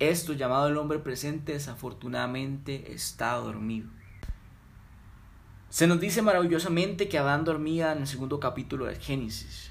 Esto 0.00 0.32
llamado 0.32 0.66
el 0.66 0.76
hombre 0.76 0.98
presente 0.98 1.52
desafortunadamente 1.52 2.92
está 2.92 3.34
dormido. 3.34 3.88
Se 5.70 5.86
nos 5.86 6.00
dice 6.00 6.20
maravillosamente 6.20 7.08
que 7.08 7.18
Adán 7.18 7.44
dormía 7.44 7.92
en 7.92 7.98
el 7.98 8.06
segundo 8.08 8.40
capítulo 8.40 8.86
del 8.86 8.98
Génesis. 8.98 9.70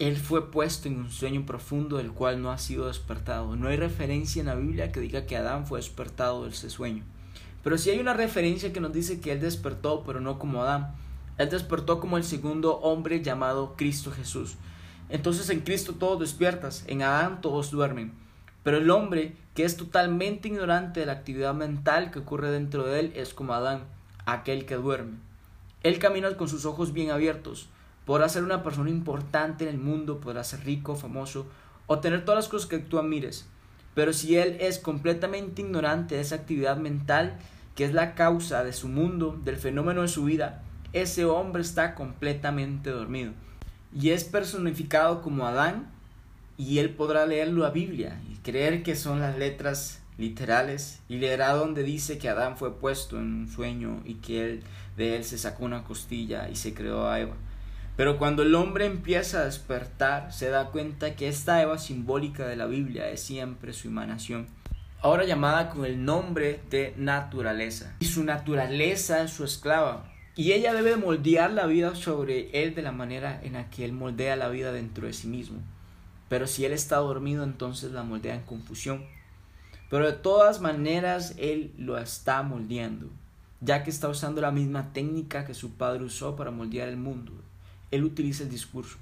Él 0.00 0.16
fue 0.16 0.50
puesto 0.50 0.88
en 0.88 0.98
un 0.98 1.10
sueño 1.10 1.46
profundo 1.46 1.98
del 1.98 2.10
cual 2.10 2.42
no 2.42 2.50
ha 2.50 2.58
sido 2.58 2.88
despertado. 2.88 3.54
No 3.54 3.68
hay 3.68 3.76
referencia 3.76 4.40
en 4.40 4.46
la 4.46 4.56
Biblia 4.56 4.90
que 4.90 4.98
diga 4.98 5.24
que 5.24 5.36
Adán 5.36 5.66
fue 5.66 5.78
despertado 5.78 6.44
de 6.44 6.50
ese 6.50 6.68
sueño. 6.68 7.04
Pero 7.62 7.78
sí 7.78 7.90
hay 7.90 8.00
una 8.00 8.12
referencia 8.12 8.72
que 8.72 8.80
nos 8.80 8.92
dice 8.92 9.20
que 9.20 9.30
él 9.30 9.40
despertó, 9.40 10.02
pero 10.04 10.20
no 10.20 10.40
como 10.40 10.62
Adán. 10.62 10.96
Él 11.38 11.48
despertó 11.48 12.00
como 12.00 12.16
el 12.16 12.24
segundo 12.24 12.80
hombre 12.80 13.22
llamado 13.22 13.74
Cristo 13.76 14.10
Jesús. 14.10 14.56
Entonces 15.08 15.48
en 15.50 15.60
Cristo 15.60 15.94
todos 15.94 16.18
despiertas, 16.18 16.82
en 16.88 17.02
Adán 17.02 17.40
todos 17.40 17.70
duermen. 17.70 18.12
Pero 18.64 18.78
el 18.78 18.90
hombre 18.90 19.36
que 19.54 19.64
es 19.64 19.76
totalmente 19.76 20.48
ignorante 20.48 21.00
de 21.00 21.06
la 21.06 21.12
actividad 21.12 21.54
mental 21.54 22.10
que 22.10 22.18
ocurre 22.18 22.50
dentro 22.50 22.84
de 22.84 22.98
él 22.98 23.12
es 23.14 23.32
como 23.32 23.54
Adán, 23.54 23.84
aquel 24.26 24.66
que 24.66 24.74
duerme. 24.74 25.18
Él 25.84 26.00
camina 26.00 26.36
con 26.36 26.48
sus 26.48 26.64
ojos 26.64 26.92
bien 26.92 27.10
abiertos. 27.10 27.68
Podrá 28.04 28.28
ser 28.28 28.44
una 28.44 28.62
persona 28.62 28.90
importante 28.90 29.64
en 29.64 29.70
el 29.70 29.78
mundo, 29.78 30.20
podrá 30.20 30.44
ser 30.44 30.64
rico, 30.64 30.94
famoso 30.94 31.46
o 31.86 31.98
tener 31.98 32.24
todas 32.24 32.44
las 32.44 32.48
cosas 32.48 32.68
que 32.68 32.78
tú 32.78 32.98
admires. 32.98 33.46
Pero 33.94 34.12
si 34.12 34.36
él 34.36 34.56
es 34.60 34.78
completamente 34.78 35.62
ignorante 35.62 36.16
de 36.16 36.20
esa 36.20 36.34
actividad 36.36 36.76
mental 36.76 37.38
que 37.74 37.84
es 37.84 37.92
la 37.92 38.14
causa 38.14 38.62
de 38.64 38.72
su 38.72 38.88
mundo, 38.88 39.38
del 39.44 39.56
fenómeno 39.56 40.02
de 40.02 40.08
su 40.08 40.24
vida, 40.24 40.62
ese 40.92 41.24
hombre 41.24 41.62
está 41.62 41.94
completamente 41.94 42.90
dormido. 42.90 43.32
Y 43.92 44.10
es 44.10 44.24
personificado 44.24 45.22
como 45.22 45.46
Adán, 45.46 45.90
y 46.56 46.78
él 46.78 46.90
podrá 46.90 47.26
leer 47.26 47.48
la 47.48 47.70
Biblia 47.70 48.20
y 48.30 48.36
creer 48.36 48.84
que 48.84 48.94
son 48.94 49.20
las 49.20 49.36
letras 49.36 50.00
literales, 50.18 51.00
y 51.08 51.16
leerá 51.16 51.52
donde 51.54 51.82
dice 51.82 52.18
que 52.18 52.28
Adán 52.28 52.56
fue 52.56 52.78
puesto 52.78 53.18
en 53.18 53.34
un 53.34 53.48
sueño 53.48 54.00
y 54.04 54.14
que 54.14 54.44
él, 54.44 54.62
de 54.96 55.16
él 55.16 55.24
se 55.24 55.38
sacó 55.38 55.64
una 55.64 55.82
costilla 55.82 56.48
y 56.48 56.54
se 56.54 56.74
creó 56.74 57.08
a 57.08 57.18
Eva. 57.18 57.34
Pero 57.96 58.18
cuando 58.18 58.42
el 58.42 58.54
hombre 58.54 58.86
empieza 58.86 59.40
a 59.40 59.44
despertar, 59.44 60.32
se 60.32 60.50
da 60.50 60.70
cuenta 60.70 61.14
que 61.14 61.28
esta 61.28 61.62
Eva 61.62 61.78
simbólica 61.78 62.46
de 62.46 62.56
la 62.56 62.66
Biblia 62.66 63.08
es 63.10 63.20
siempre 63.20 63.72
su 63.72 63.88
emanación 63.88 64.48
ahora 65.04 65.26
llamada 65.26 65.68
con 65.68 65.84
el 65.84 66.02
nombre 66.02 66.62
de 66.70 66.94
naturaleza. 66.96 67.94
Y 68.00 68.06
su 68.06 68.24
naturaleza 68.24 69.22
es 69.22 69.32
su 69.32 69.44
esclava. 69.44 70.10
Y 70.34 70.52
ella 70.52 70.72
debe 70.72 70.96
moldear 70.96 71.50
la 71.50 71.66
vida 71.66 71.94
sobre 71.94 72.48
él 72.62 72.74
de 72.74 72.80
la 72.80 72.90
manera 72.90 73.38
en 73.42 73.52
la 73.52 73.68
que 73.68 73.84
él 73.84 73.92
moldea 73.92 74.34
la 74.34 74.48
vida 74.48 74.72
dentro 74.72 75.06
de 75.06 75.12
sí 75.12 75.28
mismo. 75.28 75.58
Pero 76.30 76.46
si 76.46 76.64
él 76.64 76.72
está 76.72 76.96
dormido, 76.96 77.44
entonces 77.44 77.92
la 77.92 78.02
moldea 78.02 78.34
en 78.34 78.44
confusión. 78.44 79.04
Pero 79.90 80.06
de 80.06 80.14
todas 80.14 80.62
maneras, 80.62 81.34
él 81.36 81.74
lo 81.76 81.98
está 81.98 82.42
moldeando, 82.42 83.10
ya 83.60 83.84
que 83.84 83.90
está 83.90 84.08
usando 84.08 84.40
la 84.40 84.52
misma 84.52 84.94
técnica 84.94 85.44
que 85.44 85.52
su 85.52 85.74
padre 85.74 86.04
usó 86.04 86.34
para 86.34 86.50
moldear 86.50 86.88
el 86.88 86.96
mundo. 86.96 87.43
Él 87.94 88.02
utiliza 88.02 88.42
el 88.42 88.50
discurso. 88.50 88.96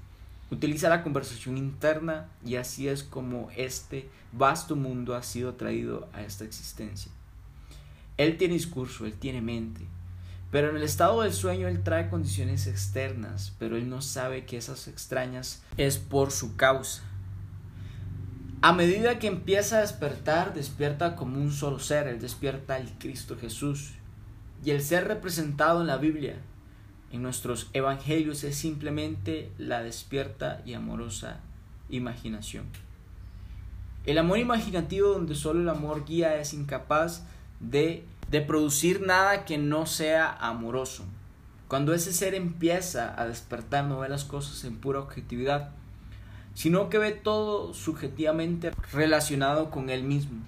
Utiliza 0.51 0.87
la 0.87 1.01
conversación 1.01 1.57
interna 1.57 2.29
y 2.45 2.57
así 2.57 2.87
es 2.87 3.01
como 3.01 3.49
este 3.57 4.07
vasto 4.31 4.75
mundo 4.75 5.15
ha 5.15 5.23
sido 5.23 5.55
traído 5.55 6.07
a 6.13 6.21
esta 6.21 6.43
existencia. 6.43 7.11
Él 8.17 8.37
tiene 8.37 8.53
discurso, 8.53 9.07
él 9.07 9.15
tiene 9.15 9.41
mente, 9.41 9.81
pero 10.51 10.69
en 10.69 10.75
el 10.75 10.83
estado 10.83 11.23
del 11.23 11.33
sueño 11.33 11.67
él 11.67 11.81
trae 11.81 12.07
condiciones 12.07 12.67
externas, 12.67 13.55
pero 13.57 13.77
él 13.77 13.89
no 13.89 14.03
sabe 14.03 14.45
que 14.45 14.57
esas 14.57 14.87
extrañas 14.87 15.63
es 15.77 15.97
por 15.97 16.29
su 16.29 16.55
causa. 16.55 17.01
A 18.61 18.73
medida 18.73 19.17
que 19.17 19.25
empieza 19.25 19.77
a 19.77 19.81
despertar, 19.81 20.53
despierta 20.53 21.15
como 21.15 21.37
un 21.37 21.51
solo 21.51 21.79
ser, 21.79 22.07
él 22.07 22.21
despierta 22.21 22.75
al 22.75 22.95
Cristo 22.99 23.35
Jesús. 23.41 23.93
Y 24.63 24.69
el 24.69 24.83
ser 24.83 25.07
representado 25.07 25.81
en 25.81 25.87
la 25.87 25.97
Biblia 25.97 26.37
en 27.13 27.21
nuestros 27.21 27.69
evangelios 27.73 28.43
es 28.43 28.55
simplemente 28.57 29.51
la 29.59 29.83
despierta 29.83 30.61
y 30.65 30.73
amorosa 30.73 31.39
imaginación. 31.89 32.65
El 34.07 34.17
amor 34.17 34.39
imaginativo 34.39 35.09
donde 35.09 35.35
solo 35.35 35.61
el 35.61 35.69
amor 35.69 36.05
guía 36.05 36.37
es 36.39 36.53
incapaz 36.53 37.23
de, 37.59 38.03
de 38.31 38.41
producir 38.41 39.01
nada 39.01 39.45
que 39.45 39.59
no 39.59 39.85
sea 39.85 40.31
amoroso. 40.33 41.05
Cuando 41.67 41.93
ese 41.93 42.11
ser 42.13 42.33
empieza 42.33 43.19
a 43.19 43.27
despertar 43.27 43.85
no 43.85 43.99
ve 43.99 44.09
las 44.09 44.25
cosas 44.25 44.63
en 44.63 44.77
pura 44.77 44.99
objetividad, 44.99 45.69
sino 46.55 46.89
que 46.89 46.97
ve 46.97 47.11
todo 47.11 47.75
subjetivamente 47.75 48.71
relacionado 48.91 49.69
con 49.69 49.91
él 49.91 50.03
mismo. 50.03 50.41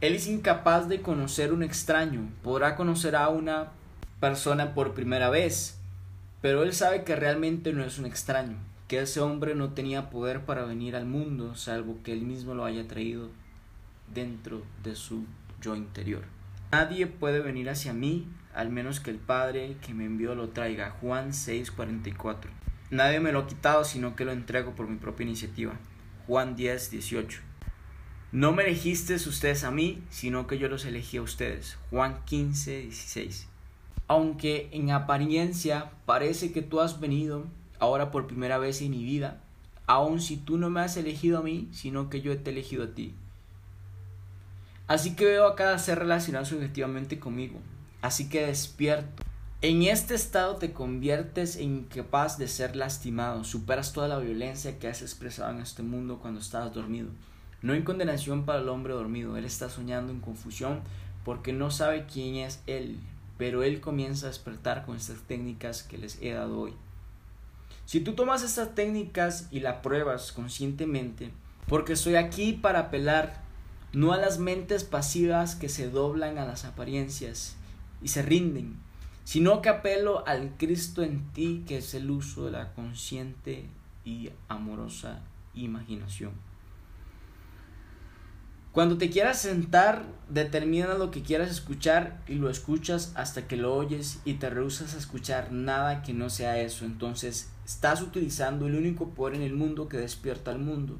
Él 0.00 0.16
es 0.16 0.26
incapaz 0.26 0.88
de 0.88 1.02
conocer 1.02 1.52
un 1.52 1.62
extraño, 1.62 2.28
podrá 2.42 2.74
conocer 2.74 3.14
a 3.14 3.28
una 3.28 3.68
persona 4.20 4.74
por 4.74 4.92
primera 4.92 5.30
vez, 5.30 5.78
pero 6.44 6.62
él 6.62 6.74
sabe 6.74 7.04
que 7.04 7.16
realmente 7.16 7.72
no 7.72 7.82
es 7.84 7.98
un 7.98 8.04
extraño, 8.04 8.58
que 8.86 9.00
ese 9.00 9.18
hombre 9.20 9.54
no 9.54 9.70
tenía 9.70 10.10
poder 10.10 10.42
para 10.42 10.66
venir 10.66 10.94
al 10.94 11.06
mundo, 11.06 11.54
salvo 11.54 11.96
que 12.04 12.12
él 12.12 12.20
mismo 12.20 12.52
lo 12.52 12.66
haya 12.66 12.86
traído 12.86 13.30
dentro 14.12 14.62
de 14.82 14.94
su 14.94 15.24
yo 15.62 15.74
interior. 15.74 16.24
Nadie 16.70 17.06
puede 17.06 17.40
venir 17.40 17.70
hacia 17.70 17.94
mí, 17.94 18.28
al 18.52 18.68
menos 18.68 19.00
que 19.00 19.10
el 19.10 19.16
Padre 19.16 19.78
que 19.80 19.94
me 19.94 20.04
envió 20.04 20.34
lo 20.34 20.50
traiga. 20.50 20.90
Juan 20.90 21.32
6:44. 21.32 22.50
Nadie 22.90 23.20
me 23.20 23.32
lo 23.32 23.38
ha 23.38 23.46
quitado, 23.46 23.82
sino 23.82 24.14
que 24.14 24.26
lo 24.26 24.32
entrego 24.32 24.74
por 24.74 24.86
mi 24.86 24.98
propia 24.98 25.24
iniciativa. 25.24 25.72
Juan 26.26 26.56
10:18. 26.56 27.40
No 28.32 28.52
me 28.52 28.64
elegisteis 28.64 29.26
ustedes 29.26 29.64
a 29.64 29.70
mí, 29.70 30.02
sino 30.10 30.46
que 30.46 30.58
yo 30.58 30.68
los 30.68 30.84
elegí 30.84 31.16
a 31.16 31.22
ustedes. 31.22 31.78
Juan 31.88 32.22
15:16 32.26 33.53
aunque 34.06 34.68
en 34.72 34.90
apariencia 34.90 35.90
parece 36.06 36.52
que 36.52 36.62
tú 36.62 36.80
has 36.80 37.00
venido 37.00 37.44
ahora 37.78 38.10
por 38.10 38.26
primera 38.26 38.58
vez 38.58 38.80
en 38.82 38.90
mi 38.90 39.04
vida, 39.04 39.40
aun 39.86 40.20
si 40.20 40.36
tú 40.36 40.58
no 40.58 40.70
me 40.70 40.80
has 40.80 40.96
elegido 40.96 41.38
a 41.38 41.42
mí, 41.42 41.68
sino 41.72 42.08
que 42.10 42.20
yo 42.20 42.36
te 42.38 42.50
he 42.50 42.52
elegido 42.52 42.84
a 42.84 42.94
ti. 42.94 43.14
Así 44.86 45.16
que 45.16 45.24
veo 45.24 45.46
a 45.46 45.56
cada 45.56 45.78
ser 45.78 45.98
relacionado 45.98 46.44
subjetivamente 46.44 47.18
conmigo, 47.18 47.58
así 48.02 48.28
que 48.28 48.46
despierto. 48.46 49.22
En 49.62 49.82
este 49.82 50.14
estado 50.14 50.56
te 50.56 50.72
conviertes 50.72 51.56
en 51.56 51.76
incapaz 51.76 52.36
de 52.36 52.48
ser 52.48 52.76
lastimado, 52.76 53.44
superas 53.44 53.94
toda 53.94 54.08
la 54.08 54.18
violencia 54.18 54.78
que 54.78 54.88
has 54.88 55.00
expresado 55.00 55.52
en 55.52 55.60
este 55.62 55.82
mundo 55.82 56.18
cuando 56.20 56.40
estabas 56.40 56.74
dormido. 56.74 57.08
No 57.62 57.72
hay 57.72 57.82
condenación 57.82 58.44
para 58.44 58.60
el 58.60 58.68
hombre 58.68 58.92
dormido, 58.92 59.38
él 59.38 59.46
está 59.46 59.70
soñando 59.70 60.12
en 60.12 60.20
confusión 60.20 60.82
porque 61.24 61.54
no 61.54 61.70
sabe 61.70 62.04
quién 62.04 62.36
es 62.36 62.62
él, 62.66 62.98
pero 63.36 63.62
él 63.62 63.80
comienza 63.80 64.26
a 64.26 64.30
despertar 64.30 64.84
con 64.84 64.96
estas 64.96 65.20
técnicas 65.22 65.82
que 65.82 65.98
les 65.98 66.20
he 66.22 66.32
dado 66.32 66.60
hoy. 66.60 66.74
Si 67.86 68.00
tú 68.00 68.14
tomas 68.14 68.42
estas 68.42 68.74
técnicas 68.74 69.48
y 69.50 69.60
las 69.60 69.76
pruebas 69.76 70.32
conscientemente, 70.32 71.30
porque 71.68 71.94
estoy 71.94 72.16
aquí 72.16 72.52
para 72.52 72.80
apelar 72.80 73.42
no 73.92 74.12
a 74.12 74.16
las 74.16 74.38
mentes 74.38 74.84
pasivas 74.84 75.54
que 75.54 75.68
se 75.68 75.88
doblan 75.88 76.38
a 76.38 76.46
las 76.46 76.64
apariencias 76.64 77.56
y 78.02 78.08
se 78.08 78.22
rinden, 78.22 78.76
sino 79.24 79.62
que 79.62 79.68
apelo 79.68 80.26
al 80.26 80.56
Cristo 80.56 81.02
en 81.02 81.30
ti 81.32 81.64
que 81.66 81.78
es 81.78 81.94
el 81.94 82.10
uso 82.10 82.46
de 82.46 82.52
la 82.52 82.72
consciente 82.72 83.66
y 84.04 84.30
amorosa 84.48 85.20
imaginación. 85.54 86.32
Cuando 88.74 88.98
te 88.98 89.08
quieras 89.08 89.40
sentar, 89.40 90.02
determina 90.28 90.94
lo 90.94 91.12
que 91.12 91.22
quieras 91.22 91.48
escuchar 91.48 92.20
y 92.26 92.34
lo 92.34 92.50
escuchas 92.50 93.12
hasta 93.14 93.46
que 93.46 93.56
lo 93.56 93.72
oyes 93.72 94.18
y 94.24 94.34
te 94.34 94.50
rehusas 94.50 94.94
a 94.94 94.98
escuchar 94.98 95.52
nada 95.52 96.02
que 96.02 96.12
no 96.12 96.28
sea 96.28 96.58
eso. 96.58 96.84
Entonces 96.84 97.52
estás 97.64 98.02
utilizando 98.02 98.66
el 98.66 98.74
único 98.74 99.10
poder 99.10 99.36
en 99.36 99.42
el 99.42 99.54
mundo 99.54 99.88
que 99.88 99.98
despierta 99.98 100.50
al 100.50 100.58
mundo. 100.58 100.98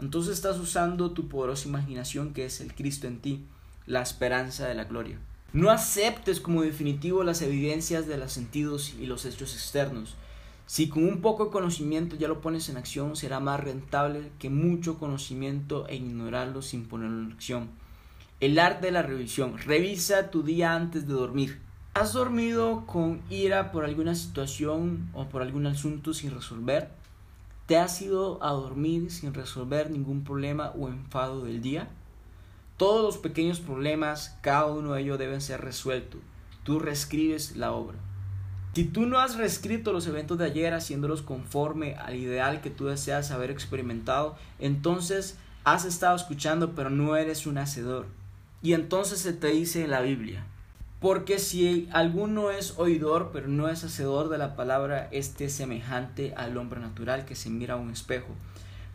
Entonces 0.00 0.34
estás 0.34 0.58
usando 0.58 1.12
tu 1.12 1.28
poderosa 1.28 1.68
imaginación 1.68 2.34
que 2.34 2.44
es 2.44 2.60
el 2.60 2.74
Cristo 2.74 3.06
en 3.06 3.20
ti, 3.20 3.46
la 3.86 4.02
esperanza 4.02 4.66
de 4.66 4.74
la 4.74 4.86
gloria. 4.86 5.16
No 5.52 5.70
aceptes 5.70 6.40
como 6.40 6.62
definitivo 6.62 7.22
las 7.22 7.40
evidencias 7.40 8.08
de 8.08 8.18
los 8.18 8.32
sentidos 8.32 8.94
y 9.00 9.06
los 9.06 9.26
hechos 9.26 9.54
externos. 9.54 10.16
Si 10.66 10.88
con 10.88 11.04
un 11.04 11.20
poco 11.20 11.46
de 11.46 11.50
conocimiento 11.50 12.16
ya 12.16 12.28
lo 12.28 12.40
pones 12.40 12.68
en 12.68 12.76
acción, 12.76 13.16
será 13.16 13.40
más 13.40 13.60
rentable 13.60 14.30
que 14.38 14.48
mucho 14.48 14.98
conocimiento 14.98 15.86
e 15.88 15.96
ignorarlo 15.96 16.62
sin 16.62 16.86
ponerlo 16.86 17.22
en 17.22 17.32
acción. 17.32 17.70
El 18.40 18.58
arte 18.58 18.86
de 18.86 18.92
la 18.92 19.02
revisión. 19.02 19.58
Revisa 19.58 20.30
tu 20.30 20.42
día 20.42 20.74
antes 20.74 21.06
de 21.06 21.14
dormir. 21.14 21.60
¿Has 21.94 22.14
dormido 22.14 22.86
con 22.86 23.20
ira 23.28 23.70
por 23.70 23.84
alguna 23.84 24.14
situación 24.14 25.10
o 25.12 25.28
por 25.28 25.42
algún 25.42 25.66
asunto 25.66 26.14
sin 26.14 26.30
resolver? 26.30 26.90
¿Te 27.66 27.76
has 27.76 28.00
ido 28.00 28.42
a 28.42 28.52
dormir 28.52 29.10
sin 29.10 29.34
resolver 29.34 29.90
ningún 29.90 30.24
problema 30.24 30.70
o 30.70 30.88
enfado 30.88 31.44
del 31.44 31.60
día? 31.60 31.88
Todos 32.78 33.04
los 33.04 33.18
pequeños 33.18 33.60
problemas, 33.60 34.38
cada 34.40 34.66
uno 34.66 34.94
de 34.94 35.02
ellos 35.02 35.18
deben 35.18 35.40
ser 35.40 35.60
resueltos. 35.60 36.20
Tú 36.64 36.78
reescribes 36.78 37.56
la 37.56 37.72
obra. 37.72 37.98
Si 38.74 38.84
tú 38.84 39.04
no 39.04 39.18
has 39.18 39.36
reescrito 39.36 39.92
los 39.92 40.06
eventos 40.06 40.38
de 40.38 40.46
ayer 40.46 40.72
haciéndolos 40.72 41.20
conforme 41.20 41.94
al 41.96 42.16
ideal 42.16 42.62
que 42.62 42.70
tú 42.70 42.86
deseas 42.86 43.30
haber 43.30 43.50
experimentado, 43.50 44.34
entonces 44.58 45.36
has 45.64 45.84
estado 45.84 46.16
escuchando 46.16 46.72
pero 46.74 46.88
no 46.88 47.16
eres 47.16 47.46
un 47.46 47.58
hacedor. 47.58 48.06
Y 48.62 48.72
entonces 48.72 49.18
se 49.18 49.34
te 49.34 49.48
dice 49.48 49.84
en 49.84 49.90
la 49.90 50.00
Biblia, 50.00 50.46
porque 51.00 51.38
si 51.38 51.86
alguno 51.92 52.50
es 52.50 52.78
oidor 52.78 53.28
pero 53.30 53.46
no 53.46 53.68
es 53.68 53.84
hacedor 53.84 54.30
de 54.30 54.38
la 54.38 54.56
palabra, 54.56 55.08
este 55.10 55.46
es 55.46 55.52
semejante 55.52 56.32
al 56.34 56.56
hombre 56.56 56.80
natural 56.80 57.26
que 57.26 57.34
se 57.34 57.50
mira 57.50 57.74
a 57.74 57.78
un 57.78 57.90
espejo. 57.90 58.28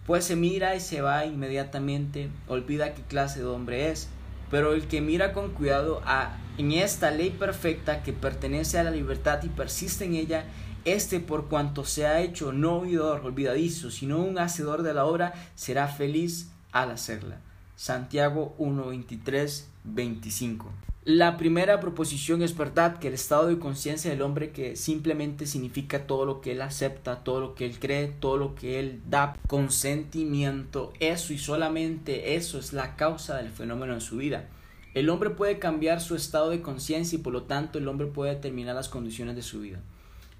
Pues 0.07 0.23
se 0.23 0.35
mira 0.35 0.75
y 0.75 0.79
se 0.79 1.01
va 1.01 1.25
inmediatamente, 1.25 2.29
olvida 2.47 2.95
qué 2.95 3.03
clase 3.03 3.41
de 3.41 3.45
hombre 3.45 3.91
es. 3.91 4.09
Pero 4.49 4.73
el 4.73 4.87
que 4.87 5.01
mira 5.01 5.33
con 5.33 5.51
cuidado 5.51 6.01
a, 6.05 6.37
en 6.57 6.71
esta 6.71 7.11
ley 7.11 7.29
perfecta 7.31 8.03
que 8.03 8.13
pertenece 8.13 8.79
a 8.79 8.83
la 8.83 8.91
libertad 8.91 9.43
y 9.43 9.49
persiste 9.49 10.05
en 10.05 10.15
ella, 10.15 10.45
este 10.85 11.19
por 11.19 11.49
cuanto 11.49 11.83
se 11.83 12.07
ha 12.07 12.21
hecho 12.21 12.53
no 12.53 12.77
oidor 12.77 13.25
olvidadizo, 13.25 13.91
sino 13.91 14.19
un 14.19 14.39
hacedor 14.39 14.83
de 14.83 14.93
la 14.93 15.05
obra, 15.05 15.33
será 15.55 15.87
feliz 15.87 16.49
al 16.71 16.91
hacerla. 16.91 17.39
Santiago 17.75 18.55
1, 18.57 18.87
23, 18.87 19.69
25. 19.83 20.86
La 21.07 21.37
primera 21.37 21.79
proposición 21.79 22.41
es 22.41 22.57
verdad 22.57 22.97
que 22.97 23.07
el 23.07 23.13
estado 23.13 23.47
de 23.47 23.59
conciencia 23.59 24.11
del 24.11 24.21
hombre 24.21 24.51
que 24.51 24.75
simplemente 24.75 25.45
significa 25.45 26.05
todo 26.05 26.25
lo 26.25 26.41
que 26.41 26.51
él 26.51 26.61
acepta, 26.61 27.23
todo 27.23 27.39
lo 27.39 27.55
que 27.55 27.65
él 27.65 27.79
cree, 27.79 28.09
todo 28.09 28.35
lo 28.35 28.55
que 28.55 28.77
él 28.81 29.01
da 29.07 29.33
consentimiento, 29.47 30.91
eso 30.99 31.31
y 31.31 31.37
solamente 31.37 32.35
eso 32.35 32.59
es 32.59 32.73
la 32.73 32.97
causa 32.97 33.37
del 33.37 33.47
fenómeno 33.51 33.93
en 33.93 34.01
su 34.01 34.17
vida. 34.17 34.49
El 34.95 35.09
hombre 35.09 35.29
puede 35.29 35.59
cambiar 35.59 36.01
su 36.01 36.13
estado 36.13 36.49
de 36.49 36.61
conciencia 36.61 37.17
y 37.17 37.21
por 37.21 37.31
lo 37.31 37.43
tanto 37.43 37.79
el 37.79 37.87
hombre 37.87 38.07
puede 38.07 38.35
determinar 38.35 38.75
las 38.75 38.89
condiciones 38.89 39.37
de 39.37 39.43
su 39.43 39.61
vida. 39.61 39.79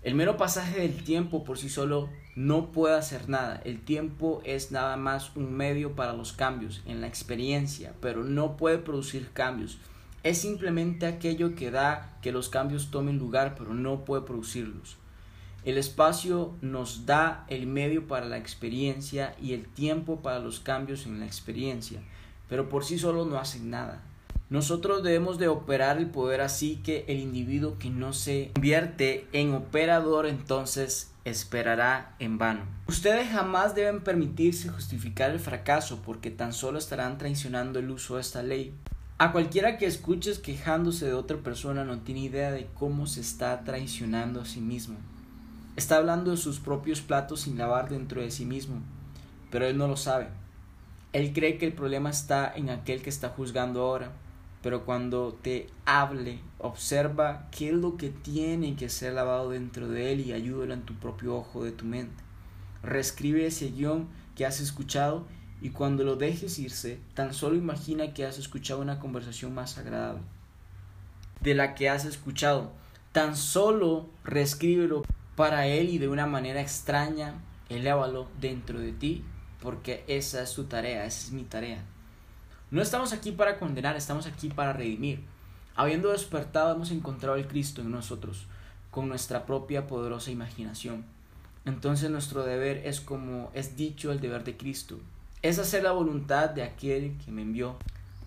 El 0.04 0.16
mero 0.16 0.36
pasaje 0.36 0.82
del 0.82 1.02
tiempo 1.02 1.46
por 1.46 1.58
sí 1.58 1.70
solo 1.70 2.10
no 2.36 2.74
puede 2.74 2.98
hacer 2.98 3.30
nada. 3.30 3.62
El 3.64 3.80
tiempo 3.80 4.42
es 4.44 4.74
nada 4.74 4.98
más 4.98 5.34
un 5.38 5.54
medio 5.54 5.96
para 5.96 6.12
los 6.12 6.34
cambios 6.34 6.82
en 6.86 7.00
la 7.00 7.08
experiencia, 7.08 7.94
pero 8.02 8.26
no 8.26 8.58
puede 8.58 8.80
producir 8.80 9.30
cambios 9.32 9.78
es 10.28 10.40
simplemente 10.40 11.06
aquello 11.06 11.56
que 11.56 11.72
da 11.72 12.18
que 12.22 12.32
los 12.32 12.50
cambios 12.50 12.92
tomen 12.92 13.18
lugar, 13.18 13.56
pero 13.58 13.74
no 13.74 14.04
puede 14.04 14.24
producirlos. 14.24 14.98
El 15.64 15.78
espacio 15.78 16.54
nos 16.62 17.06
da 17.06 17.46
el 17.50 17.68
medio 17.68 18.08
para 18.08 18.26
la 18.26 18.38
experiencia 18.38 19.36
y 19.42 19.54
el 19.54 19.68
tiempo 19.68 20.22
para 20.22 20.40
los 20.40 20.60
cambios 20.60 21.06
en 21.06 21.20
la 21.20 21.26
experiencia, 21.26 22.02
pero 22.50 22.70
por 22.70 22.84
sí 22.84 23.00
solo 23.00 23.26
no 23.26 23.38
hacen 23.38 23.70
nada. 23.70 24.02
Nosotros 24.50 25.04
debemos 25.04 25.40
de 25.40 25.50
operar 25.50 25.98
el 25.98 26.10
poder 26.10 26.40
así 26.40 26.78
que 26.78 27.04
el 27.10 27.20
individuo 27.20 27.78
que 27.78 27.90
no 27.90 28.14
se 28.14 28.52
convierte 28.54 29.28
en 29.34 29.54
operador 29.54 30.26
entonces 30.26 31.12
esperará 31.26 32.16
en 32.20 32.38
vano. 32.38 32.62
Ustedes 32.88 33.30
jamás 33.30 33.76
deben 33.76 34.02
permitirse 34.02 34.70
justificar 34.70 35.32
el 35.32 35.40
fracaso 35.42 36.02
porque 36.06 36.32
tan 36.32 36.54
solo 36.54 36.80
estarán 36.80 37.18
traicionando 37.18 37.80
el 37.80 37.92
uso 37.92 38.16
de 38.16 38.22
esta 38.22 38.42
ley. 38.42 38.74
A 39.20 39.32
cualquiera 39.32 39.80
que 39.80 39.88
escuches 39.88 40.38
quejándose 40.38 41.08
de 41.08 41.16
otra 41.16 41.38
persona 41.38 41.84
no 41.84 42.02
tiene 42.02 42.20
idea 42.20 42.52
de 42.52 42.68
cómo 42.76 43.08
se 43.08 43.22
está 43.22 43.64
traicionando 43.64 44.42
a 44.42 44.46
sí 44.46 44.62
mismo. 44.62 44.98
Está 45.76 45.98
hablando 45.98 46.30
de 46.30 46.38
sus 46.38 46.60
propios 46.60 47.02
platos 47.02 47.42
sin 47.42 47.58
lavar 47.58 47.90
dentro 47.90 48.22
de 48.22 48.30
sí 48.30 48.46
mismo, 48.46 48.80
pero 49.50 49.66
él 49.66 49.76
no 49.76 49.88
lo 49.88 49.98
sabe. 49.98 50.28
Él 51.14 51.34
cree 51.34 51.58
que 51.58 51.66
el 51.66 51.74
problema 51.74 52.12
está 52.12 52.54
en 52.56 52.70
aquel 52.70 53.02
que 53.02 53.10
está 53.10 53.30
juzgando 53.30 53.82
ahora, 53.82 54.12
pero 54.62 54.86
cuando 54.86 55.34
te 55.34 55.66
hable, 55.86 56.40
observa 56.60 57.48
qué 57.50 57.70
es 57.70 57.76
lo 57.76 57.98
que 57.98 58.10
tiene 58.10 58.76
que 58.76 58.88
ser 58.88 59.14
lavado 59.14 59.50
dentro 59.50 59.88
de 59.88 60.14
él 60.14 60.20
y 60.20 60.34
ayúdalo 60.34 60.76
en 60.76 60.84
tu 60.84 60.94
propio 60.94 61.36
ojo 61.36 61.64
de 61.64 61.72
tu 61.72 61.86
mente. 61.86 62.24
Reescribe 62.84 63.48
ese 63.48 63.72
guion 63.72 64.10
que 64.36 64.46
has 64.46 64.60
escuchado 64.60 65.26
y 65.62 65.72
cuando 65.72 66.04
lo 66.04 66.16
dejes 66.16 66.60
irse, 66.60 67.00
tan 67.14 67.34
solo 67.34 67.56
imagina 67.56 68.14
que 68.14 68.26
has 68.26 68.38
escuchado 68.38 68.82
una 68.82 69.00
conversación 69.00 69.54
más 69.54 69.78
agradable 69.78 70.22
de 71.42 71.54
la 71.54 71.76
que 71.76 71.90
has 71.90 72.06
escuchado. 72.06 72.72
Tan 73.12 73.36
solo 73.36 74.10
reescríbelo 74.24 75.04
para 75.36 75.68
él 75.68 75.90
y 75.90 75.98
de 75.98 76.08
una 76.08 76.26
manera 76.26 76.62
extraña, 76.62 77.36
elévalo 77.70 78.28
dentro 78.40 78.80
de 78.80 78.92
ti, 78.92 79.24
porque 79.62 80.04
esa 80.08 80.42
es 80.42 80.54
tu 80.54 80.66
tarea, 80.66 81.06
esa 81.06 81.28
es 81.28 81.32
mi 81.32 81.44
tarea. 81.44 81.84
No 82.70 82.82
estamos 82.82 83.14
aquí 83.14 83.32
para 83.32 83.60
condenar, 83.60 83.96
estamos 83.96 84.28
aquí 84.28 84.50
para 84.50 84.74
redimir. 84.74 85.24
Habiendo 85.76 86.12
despertado, 86.12 86.76
hemos 86.76 86.92
encontrado 86.92 87.36
el 87.38 87.48
Cristo 87.48 87.82
en 87.82 87.92
nosotros, 87.92 88.46
con 88.92 89.08
nuestra 89.08 89.46
propia 89.46 89.88
poderosa 89.88 90.32
imaginación. 90.32 91.06
Entonces 91.66 92.10
nuestro 92.10 92.44
deber 92.44 92.86
es 92.86 93.02
como 93.02 93.52
es 93.54 93.76
dicho 93.76 94.12
el 94.12 94.20
deber 94.20 94.44
de 94.44 94.58
Cristo, 94.58 95.00
es 95.42 95.60
hacer 95.60 95.84
la 95.84 95.92
voluntad 95.92 96.50
de 96.50 96.64
aquel 96.64 97.18
que 97.24 97.32
me 97.32 97.42
envió. 97.42 97.76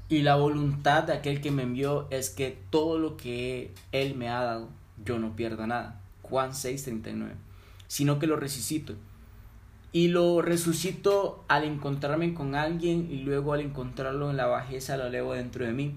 Y 0.09 0.23
la 0.23 0.37
voluntad 0.37 1.05
de 1.05 1.12
aquel 1.12 1.40
que 1.40 1.51
me 1.51 1.62
envió 1.62 2.09
es 2.11 2.31
que 2.31 2.59
todo 2.70 2.99
lo 2.99 3.16
que 3.16 3.73
Él 3.92 4.16
me 4.16 4.29
ha 4.29 4.42
dado, 4.42 4.68
yo 5.05 5.18
no 5.18 5.37
pierda 5.37 5.66
nada. 5.66 6.01
Juan 6.23 6.51
6:39. 6.53 7.35
Sino 7.87 8.18
que 8.18 8.27
lo 8.27 8.37
resucito. 8.37 8.94
Y 9.92 10.09
lo 10.09 10.40
resucito 10.42 11.44
al 11.49 11.64
encontrarme 11.64 12.33
con 12.35 12.55
alguien 12.55 13.09
y 13.11 13.23
luego 13.23 13.53
al 13.53 13.61
encontrarlo 13.61 14.31
en 14.31 14.37
la 14.37 14.46
bajeza 14.46 14.96
lo 14.96 15.07
elevo 15.07 15.35
dentro 15.35 15.64
de 15.64 15.73
mí. 15.73 15.96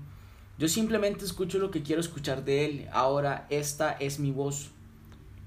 Yo 0.57 0.67
simplemente 0.67 1.25
escucho 1.25 1.59
lo 1.59 1.71
que 1.71 1.83
quiero 1.83 2.01
escuchar 2.01 2.43
de 2.43 2.65
Él. 2.65 2.87
Ahora 2.91 3.45
esta 3.49 3.91
es 3.93 4.19
mi 4.19 4.31
voz. 4.31 4.71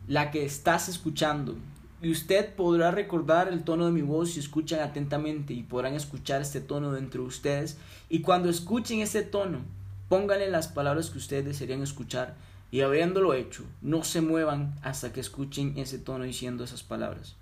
La 0.07 0.31
que 0.31 0.45
estás 0.45 0.89
escuchando 0.89 1.57
y 2.03 2.11
usted 2.11 2.55
podrá 2.55 2.91
recordar 2.91 3.49
el 3.49 3.65
tono 3.65 3.87
de 3.87 3.93
mi 3.93 4.03
voz 4.03 4.33
si 4.33 4.41
escuchan 4.41 4.81
atentamente 4.81 5.55
y 5.55 5.63
podrán 5.63 5.95
escuchar 5.95 6.43
este 6.43 6.61
tono 6.61 6.93
dentro 6.93 7.23
de 7.23 7.29
ustedes. 7.29 7.79
Y 8.09 8.21
cuando 8.21 8.51
escuchen 8.51 9.01
este 9.01 9.23
tono, 9.23 9.61
pónganle 10.09 10.51
las 10.51 10.69
palabras 10.69 11.11
que 11.11 11.19
ustedes 11.19 11.45
desearían 11.45 11.83
escuchar 11.83 12.35
y 12.71 12.81
habiéndolo 12.81 13.33
hecho, 13.35 13.65
no 13.81 14.05
se 14.05 14.21
muevan 14.21 14.75
hasta 14.83 15.13
que 15.13 15.21
escuchen 15.21 15.79
ese 15.79 15.99
tono 15.99 16.25
diciendo 16.25 16.65
esas 16.65 16.83
palabras. 16.83 17.37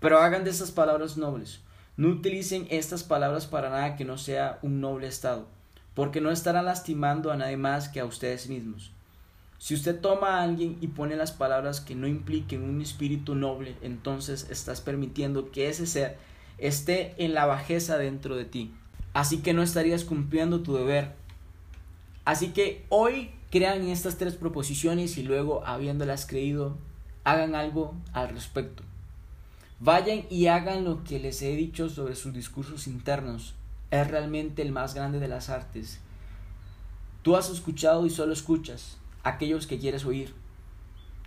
Pero 0.00 0.18
hagan 0.18 0.44
de 0.44 0.50
esas 0.50 0.70
palabras 0.70 1.16
nobles. 1.16 1.60
No 1.96 2.08
utilicen 2.08 2.66
estas 2.70 3.04
palabras 3.04 3.46
para 3.46 3.68
nada 3.68 3.96
que 3.96 4.04
no 4.04 4.16
sea 4.16 4.58
un 4.62 4.80
noble 4.80 5.08
estado, 5.08 5.46
porque 5.94 6.20
no 6.20 6.30
estarán 6.30 6.64
lastimando 6.64 7.30
a 7.30 7.36
nadie 7.36 7.58
más 7.58 7.88
que 7.88 8.00
a 8.00 8.06
ustedes 8.06 8.48
mismos. 8.48 8.92
Si 9.62 9.74
usted 9.74 10.00
toma 10.00 10.38
a 10.38 10.42
alguien 10.42 10.76
y 10.80 10.88
pone 10.88 11.14
las 11.14 11.30
palabras 11.30 11.80
que 11.80 11.94
no 11.94 12.08
impliquen 12.08 12.64
un 12.64 12.82
espíritu 12.82 13.36
noble, 13.36 13.76
entonces 13.80 14.48
estás 14.50 14.80
permitiendo 14.80 15.52
que 15.52 15.68
ese 15.68 15.86
ser 15.86 16.18
esté 16.58 17.14
en 17.24 17.32
la 17.32 17.46
bajeza 17.46 17.96
dentro 17.96 18.34
de 18.34 18.44
ti. 18.44 18.74
Así 19.14 19.38
que 19.38 19.54
no 19.54 19.62
estarías 19.62 20.02
cumpliendo 20.02 20.62
tu 20.62 20.74
deber. 20.74 21.14
Así 22.24 22.48
que 22.48 22.84
hoy 22.88 23.30
crean 23.52 23.86
estas 23.86 24.18
tres 24.18 24.34
proposiciones 24.34 25.16
y 25.16 25.22
luego, 25.22 25.64
habiéndolas 25.64 26.26
creído, 26.26 26.76
hagan 27.22 27.54
algo 27.54 27.94
al 28.12 28.30
respecto. 28.30 28.82
Vayan 29.78 30.24
y 30.28 30.48
hagan 30.48 30.82
lo 30.82 31.04
que 31.04 31.20
les 31.20 31.40
he 31.40 31.54
dicho 31.54 31.88
sobre 31.88 32.16
sus 32.16 32.34
discursos 32.34 32.88
internos. 32.88 33.54
Es 33.92 34.08
realmente 34.08 34.60
el 34.60 34.72
más 34.72 34.94
grande 34.94 35.20
de 35.20 35.28
las 35.28 35.50
artes. 35.50 36.00
Tú 37.22 37.36
has 37.36 37.48
escuchado 37.48 38.06
y 38.06 38.10
solo 38.10 38.32
escuchas 38.32 38.98
aquellos 39.22 39.66
que 39.66 39.78
quieres 39.78 40.04
oír. 40.04 40.34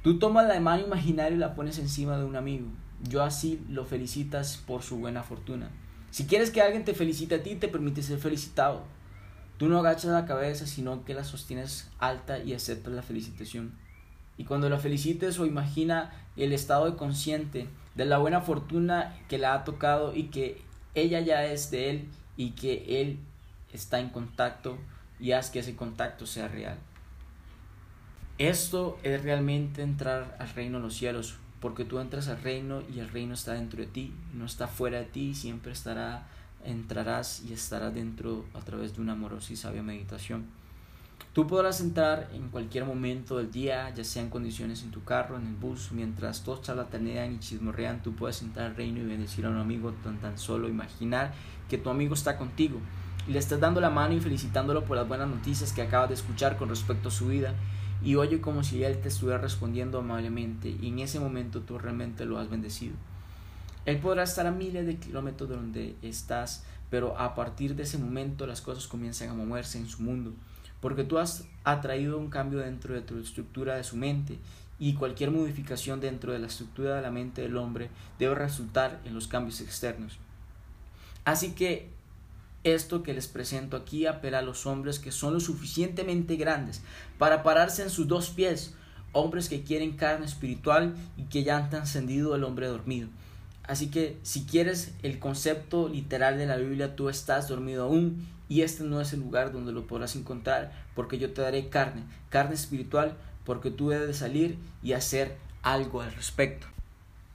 Tú 0.03 0.19
tomas 0.19 0.47
la 0.47 0.59
mano 0.59 0.85
imaginaria 0.85 1.35
y 1.35 1.39
la 1.39 1.55
pones 1.55 1.79
encima 1.79 2.17
de 2.17 2.25
un 2.25 2.35
amigo. 2.35 2.67
Yo 3.03 3.23
así 3.23 3.63
lo 3.69 3.85
felicitas 3.85 4.57
por 4.57 4.83
su 4.83 4.97
buena 4.97 5.23
fortuna. 5.23 5.69
Si 6.11 6.27
quieres 6.27 6.51
que 6.51 6.61
alguien 6.61 6.85
te 6.85 6.93
felicite 6.93 7.35
a 7.35 7.43
ti, 7.43 7.55
te 7.55 7.67
permite 7.67 8.03
ser 8.03 8.19
felicitado. 8.19 8.83
Tú 9.57 9.67
no 9.67 9.79
agachas 9.79 10.11
la 10.11 10.25
cabeza, 10.25 10.67
sino 10.67 11.03
que 11.05 11.13
la 11.13 11.23
sostienes 11.23 11.89
alta 11.97 12.39
y 12.39 12.53
aceptas 12.53 12.93
la 12.93 13.01
felicitación. 13.01 13.73
Y 14.37 14.43
cuando 14.43 14.69
la 14.69 14.79
felicites 14.79 15.39
o 15.39 15.45
imagina 15.45 16.11
el 16.35 16.53
estado 16.53 16.97
consciente 16.97 17.67
de 17.95 18.05
la 18.05 18.17
buena 18.17 18.41
fortuna 18.41 19.17
que 19.29 19.37
le 19.37 19.45
ha 19.45 19.63
tocado 19.63 20.13
y 20.13 20.25
que 20.25 20.61
ella 20.93 21.21
ya 21.21 21.45
es 21.45 21.71
de 21.71 21.89
él 21.89 22.09
y 22.37 22.51
que 22.51 23.01
él 23.01 23.19
está 23.73 23.99
en 23.99 24.09
contacto 24.09 24.77
y 25.19 25.31
haz 25.31 25.49
que 25.49 25.59
ese 25.59 25.75
contacto 25.75 26.25
sea 26.25 26.47
real. 26.47 26.77
Esto 28.37 28.99
es 29.03 29.23
realmente 29.23 29.81
entrar 29.81 30.35
al 30.41 30.49
reino 30.49 30.79
de 30.79 30.83
los 30.83 30.95
cielos, 30.95 31.35
porque 31.61 31.85
tú 31.85 31.99
entras 31.99 32.27
al 32.27 32.41
reino 32.41 32.81
y 32.93 32.99
el 32.99 33.07
reino 33.07 33.33
está 33.33 33.53
dentro 33.53 33.79
de 33.79 33.87
ti, 33.87 34.13
no 34.33 34.45
está 34.45 34.67
fuera 34.67 34.97
de 34.97 35.05
ti, 35.05 35.33
siempre 35.33 35.71
estará, 35.71 36.27
entrarás 36.65 37.43
y 37.47 37.53
estarás 37.53 37.93
dentro 37.93 38.43
a 38.53 38.59
través 38.59 38.93
de 38.93 39.01
una 39.01 39.13
amorosa 39.13 39.53
y 39.53 39.55
sabia 39.55 39.83
meditación. 39.83 40.47
Tú 41.31 41.47
podrás 41.47 41.79
entrar 41.79 42.29
en 42.33 42.49
cualquier 42.49 42.83
momento 42.83 43.37
del 43.37 43.53
día, 43.53 43.93
ya 43.95 44.03
sea 44.03 44.21
en 44.21 44.29
condiciones 44.29 44.83
en 44.83 44.91
tu 44.91 45.05
carro, 45.05 45.37
en 45.37 45.47
el 45.47 45.55
bus, 45.55 45.93
mientras 45.93 46.43
todos 46.43 46.61
charlatanean 46.61 47.35
y 47.35 47.39
chismorrean, 47.39 48.03
tú 48.03 48.15
puedes 48.15 48.41
entrar 48.41 48.65
al 48.67 48.75
reino 48.75 48.99
y 48.99 49.05
bendecir 49.05 49.45
a 49.45 49.49
un 49.49 49.59
amigo 49.59 49.93
tan, 50.03 50.17
tan 50.17 50.37
solo 50.37 50.67
imaginar 50.67 51.33
que 51.69 51.77
tu 51.77 51.89
amigo 51.89 52.13
está 52.13 52.37
contigo 52.37 52.81
y 53.29 53.31
le 53.31 53.39
estás 53.39 53.61
dando 53.61 53.79
la 53.79 53.89
mano 53.89 54.13
y 54.13 54.19
felicitándolo 54.19 54.83
por 54.83 54.97
las 54.97 55.07
buenas 55.07 55.29
noticias 55.29 55.71
que 55.71 55.81
acabas 55.81 56.09
de 56.09 56.15
escuchar 56.15 56.57
con 56.57 56.67
respecto 56.67 57.07
a 57.07 57.11
su 57.11 57.27
vida 57.27 57.55
y 58.05 58.15
oye 58.15 58.39
como 58.39 58.63
si 58.63 58.83
Él 58.83 58.99
te 59.01 59.07
estuviera 59.07 59.39
respondiendo 59.39 59.97
amablemente 59.97 60.69
y 60.69 60.89
en 60.89 60.99
ese 60.99 61.19
momento 61.19 61.61
tú 61.61 61.79
realmente 61.79 62.23
lo 62.25 62.37
has 62.37 62.49
bendecido. 62.51 62.93
Él 63.85 63.97
podrá 63.97 64.23
estar 64.23 64.45
a 64.45 64.51
miles 64.51 64.85
de 64.85 64.97
kilómetros 64.97 65.49
de 65.49 65.55
donde 65.55 65.95
estás, 66.03 66.65
pero 66.91 67.17
a 67.17 67.33
partir 67.33 67.75
de 67.75 67.81
ese 67.81 67.97
momento 67.97 68.45
las 68.45 68.61
cosas 68.61 68.85
comienzan 68.87 69.29
a 69.29 69.33
moverse 69.33 69.79
en 69.79 69.87
su 69.87 70.03
mundo, 70.03 70.33
porque 70.81 71.03
tú 71.03 71.17
has 71.17 71.47
atraído 71.63 72.19
un 72.19 72.29
cambio 72.29 72.59
dentro 72.59 72.93
de 72.93 73.01
tu 73.01 73.17
estructura 73.17 73.75
de 73.75 73.83
su 73.83 73.97
mente 73.97 74.37
y 74.77 74.93
cualquier 74.93 75.31
modificación 75.31 75.99
dentro 75.99 76.31
de 76.31 76.37
la 76.37 76.47
estructura 76.47 76.95
de 76.95 77.01
la 77.01 77.09
mente 77.09 77.41
del 77.41 77.57
hombre 77.57 77.89
debe 78.19 78.35
resultar 78.35 79.01
en 79.05 79.15
los 79.15 79.27
cambios 79.27 79.61
externos. 79.61 80.19
Así 81.23 81.53
que 81.53 81.89
esto 82.65 83.03
que 83.03 83.13
les 83.13 83.27
presento 83.27 83.77
aquí 83.77 84.07
apela 84.07 84.39
a 84.39 84.41
los 84.41 84.65
hombres 84.65 84.99
que 84.99 85.11
son 85.11 85.33
lo 85.33 85.39
suficientemente 85.39 86.35
grandes 86.35 86.81
para 87.19 87.43
pararse 87.43 87.83
en 87.83 87.91
sus 87.91 88.07
dos 88.07 88.31
pies, 88.31 88.73
hombres 89.13 89.47
que 89.47 89.63
quieren 89.63 89.95
carne 89.95 90.25
espiritual 90.25 90.95
y 91.15 91.23
que 91.25 91.43
ya 91.43 91.57
han 91.57 91.69
trascendido 91.69 92.35
el 92.35 92.43
hombre 92.43 92.67
dormido. 92.67 93.07
Así 93.63 93.89
que 93.89 94.17
si 94.23 94.45
quieres 94.45 94.93
el 95.03 95.19
concepto 95.19 95.87
literal 95.89 96.37
de 96.37 96.47
la 96.47 96.57
Biblia, 96.57 96.95
tú 96.95 97.07
estás 97.07 97.47
dormido 97.47 97.83
aún 97.83 98.27
y 98.49 98.61
este 98.61 98.83
no 98.83 98.99
es 98.99 99.13
el 99.13 99.19
lugar 99.19 99.51
donde 99.51 99.71
lo 99.71 99.85
podrás 99.87 100.15
encontrar 100.15 100.71
porque 100.95 101.19
yo 101.19 101.33
te 101.33 101.41
daré 101.41 101.69
carne, 101.69 102.03
carne 102.29 102.55
espiritual, 102.55 103.15
porque 103.43 103.69
tú 103.69 103.89
debes 103.89 104.17
salir 104.17 104.57
y 104.81 104.93
hacer 104.93 105.37
algo 105.61 106.01
al 106.01 106.13
respecto. 106.13 106.65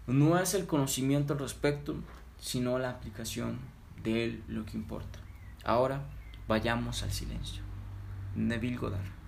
No 0.09 0.38
es 0.40 0.55
el 0.55 0.66
conocimiento 0.66 1.35
al 1.35 1.38
respecto, 1.38 1.95
sino 2.40 2.81
la 2.81 2.90
aplicación 2.90 3.59
de 4.03 4.25
él 4.25 4.45
lo 4.49 4.65
que 4.65 4.77
importa. 4.77 5.19
Ahora 5.65 6.09
vayamos 6.49 7.03
al 7.03 7.13
silencio. 7.13 7.63
Neville 8.35 8.77
Goddard. 8.77 9.20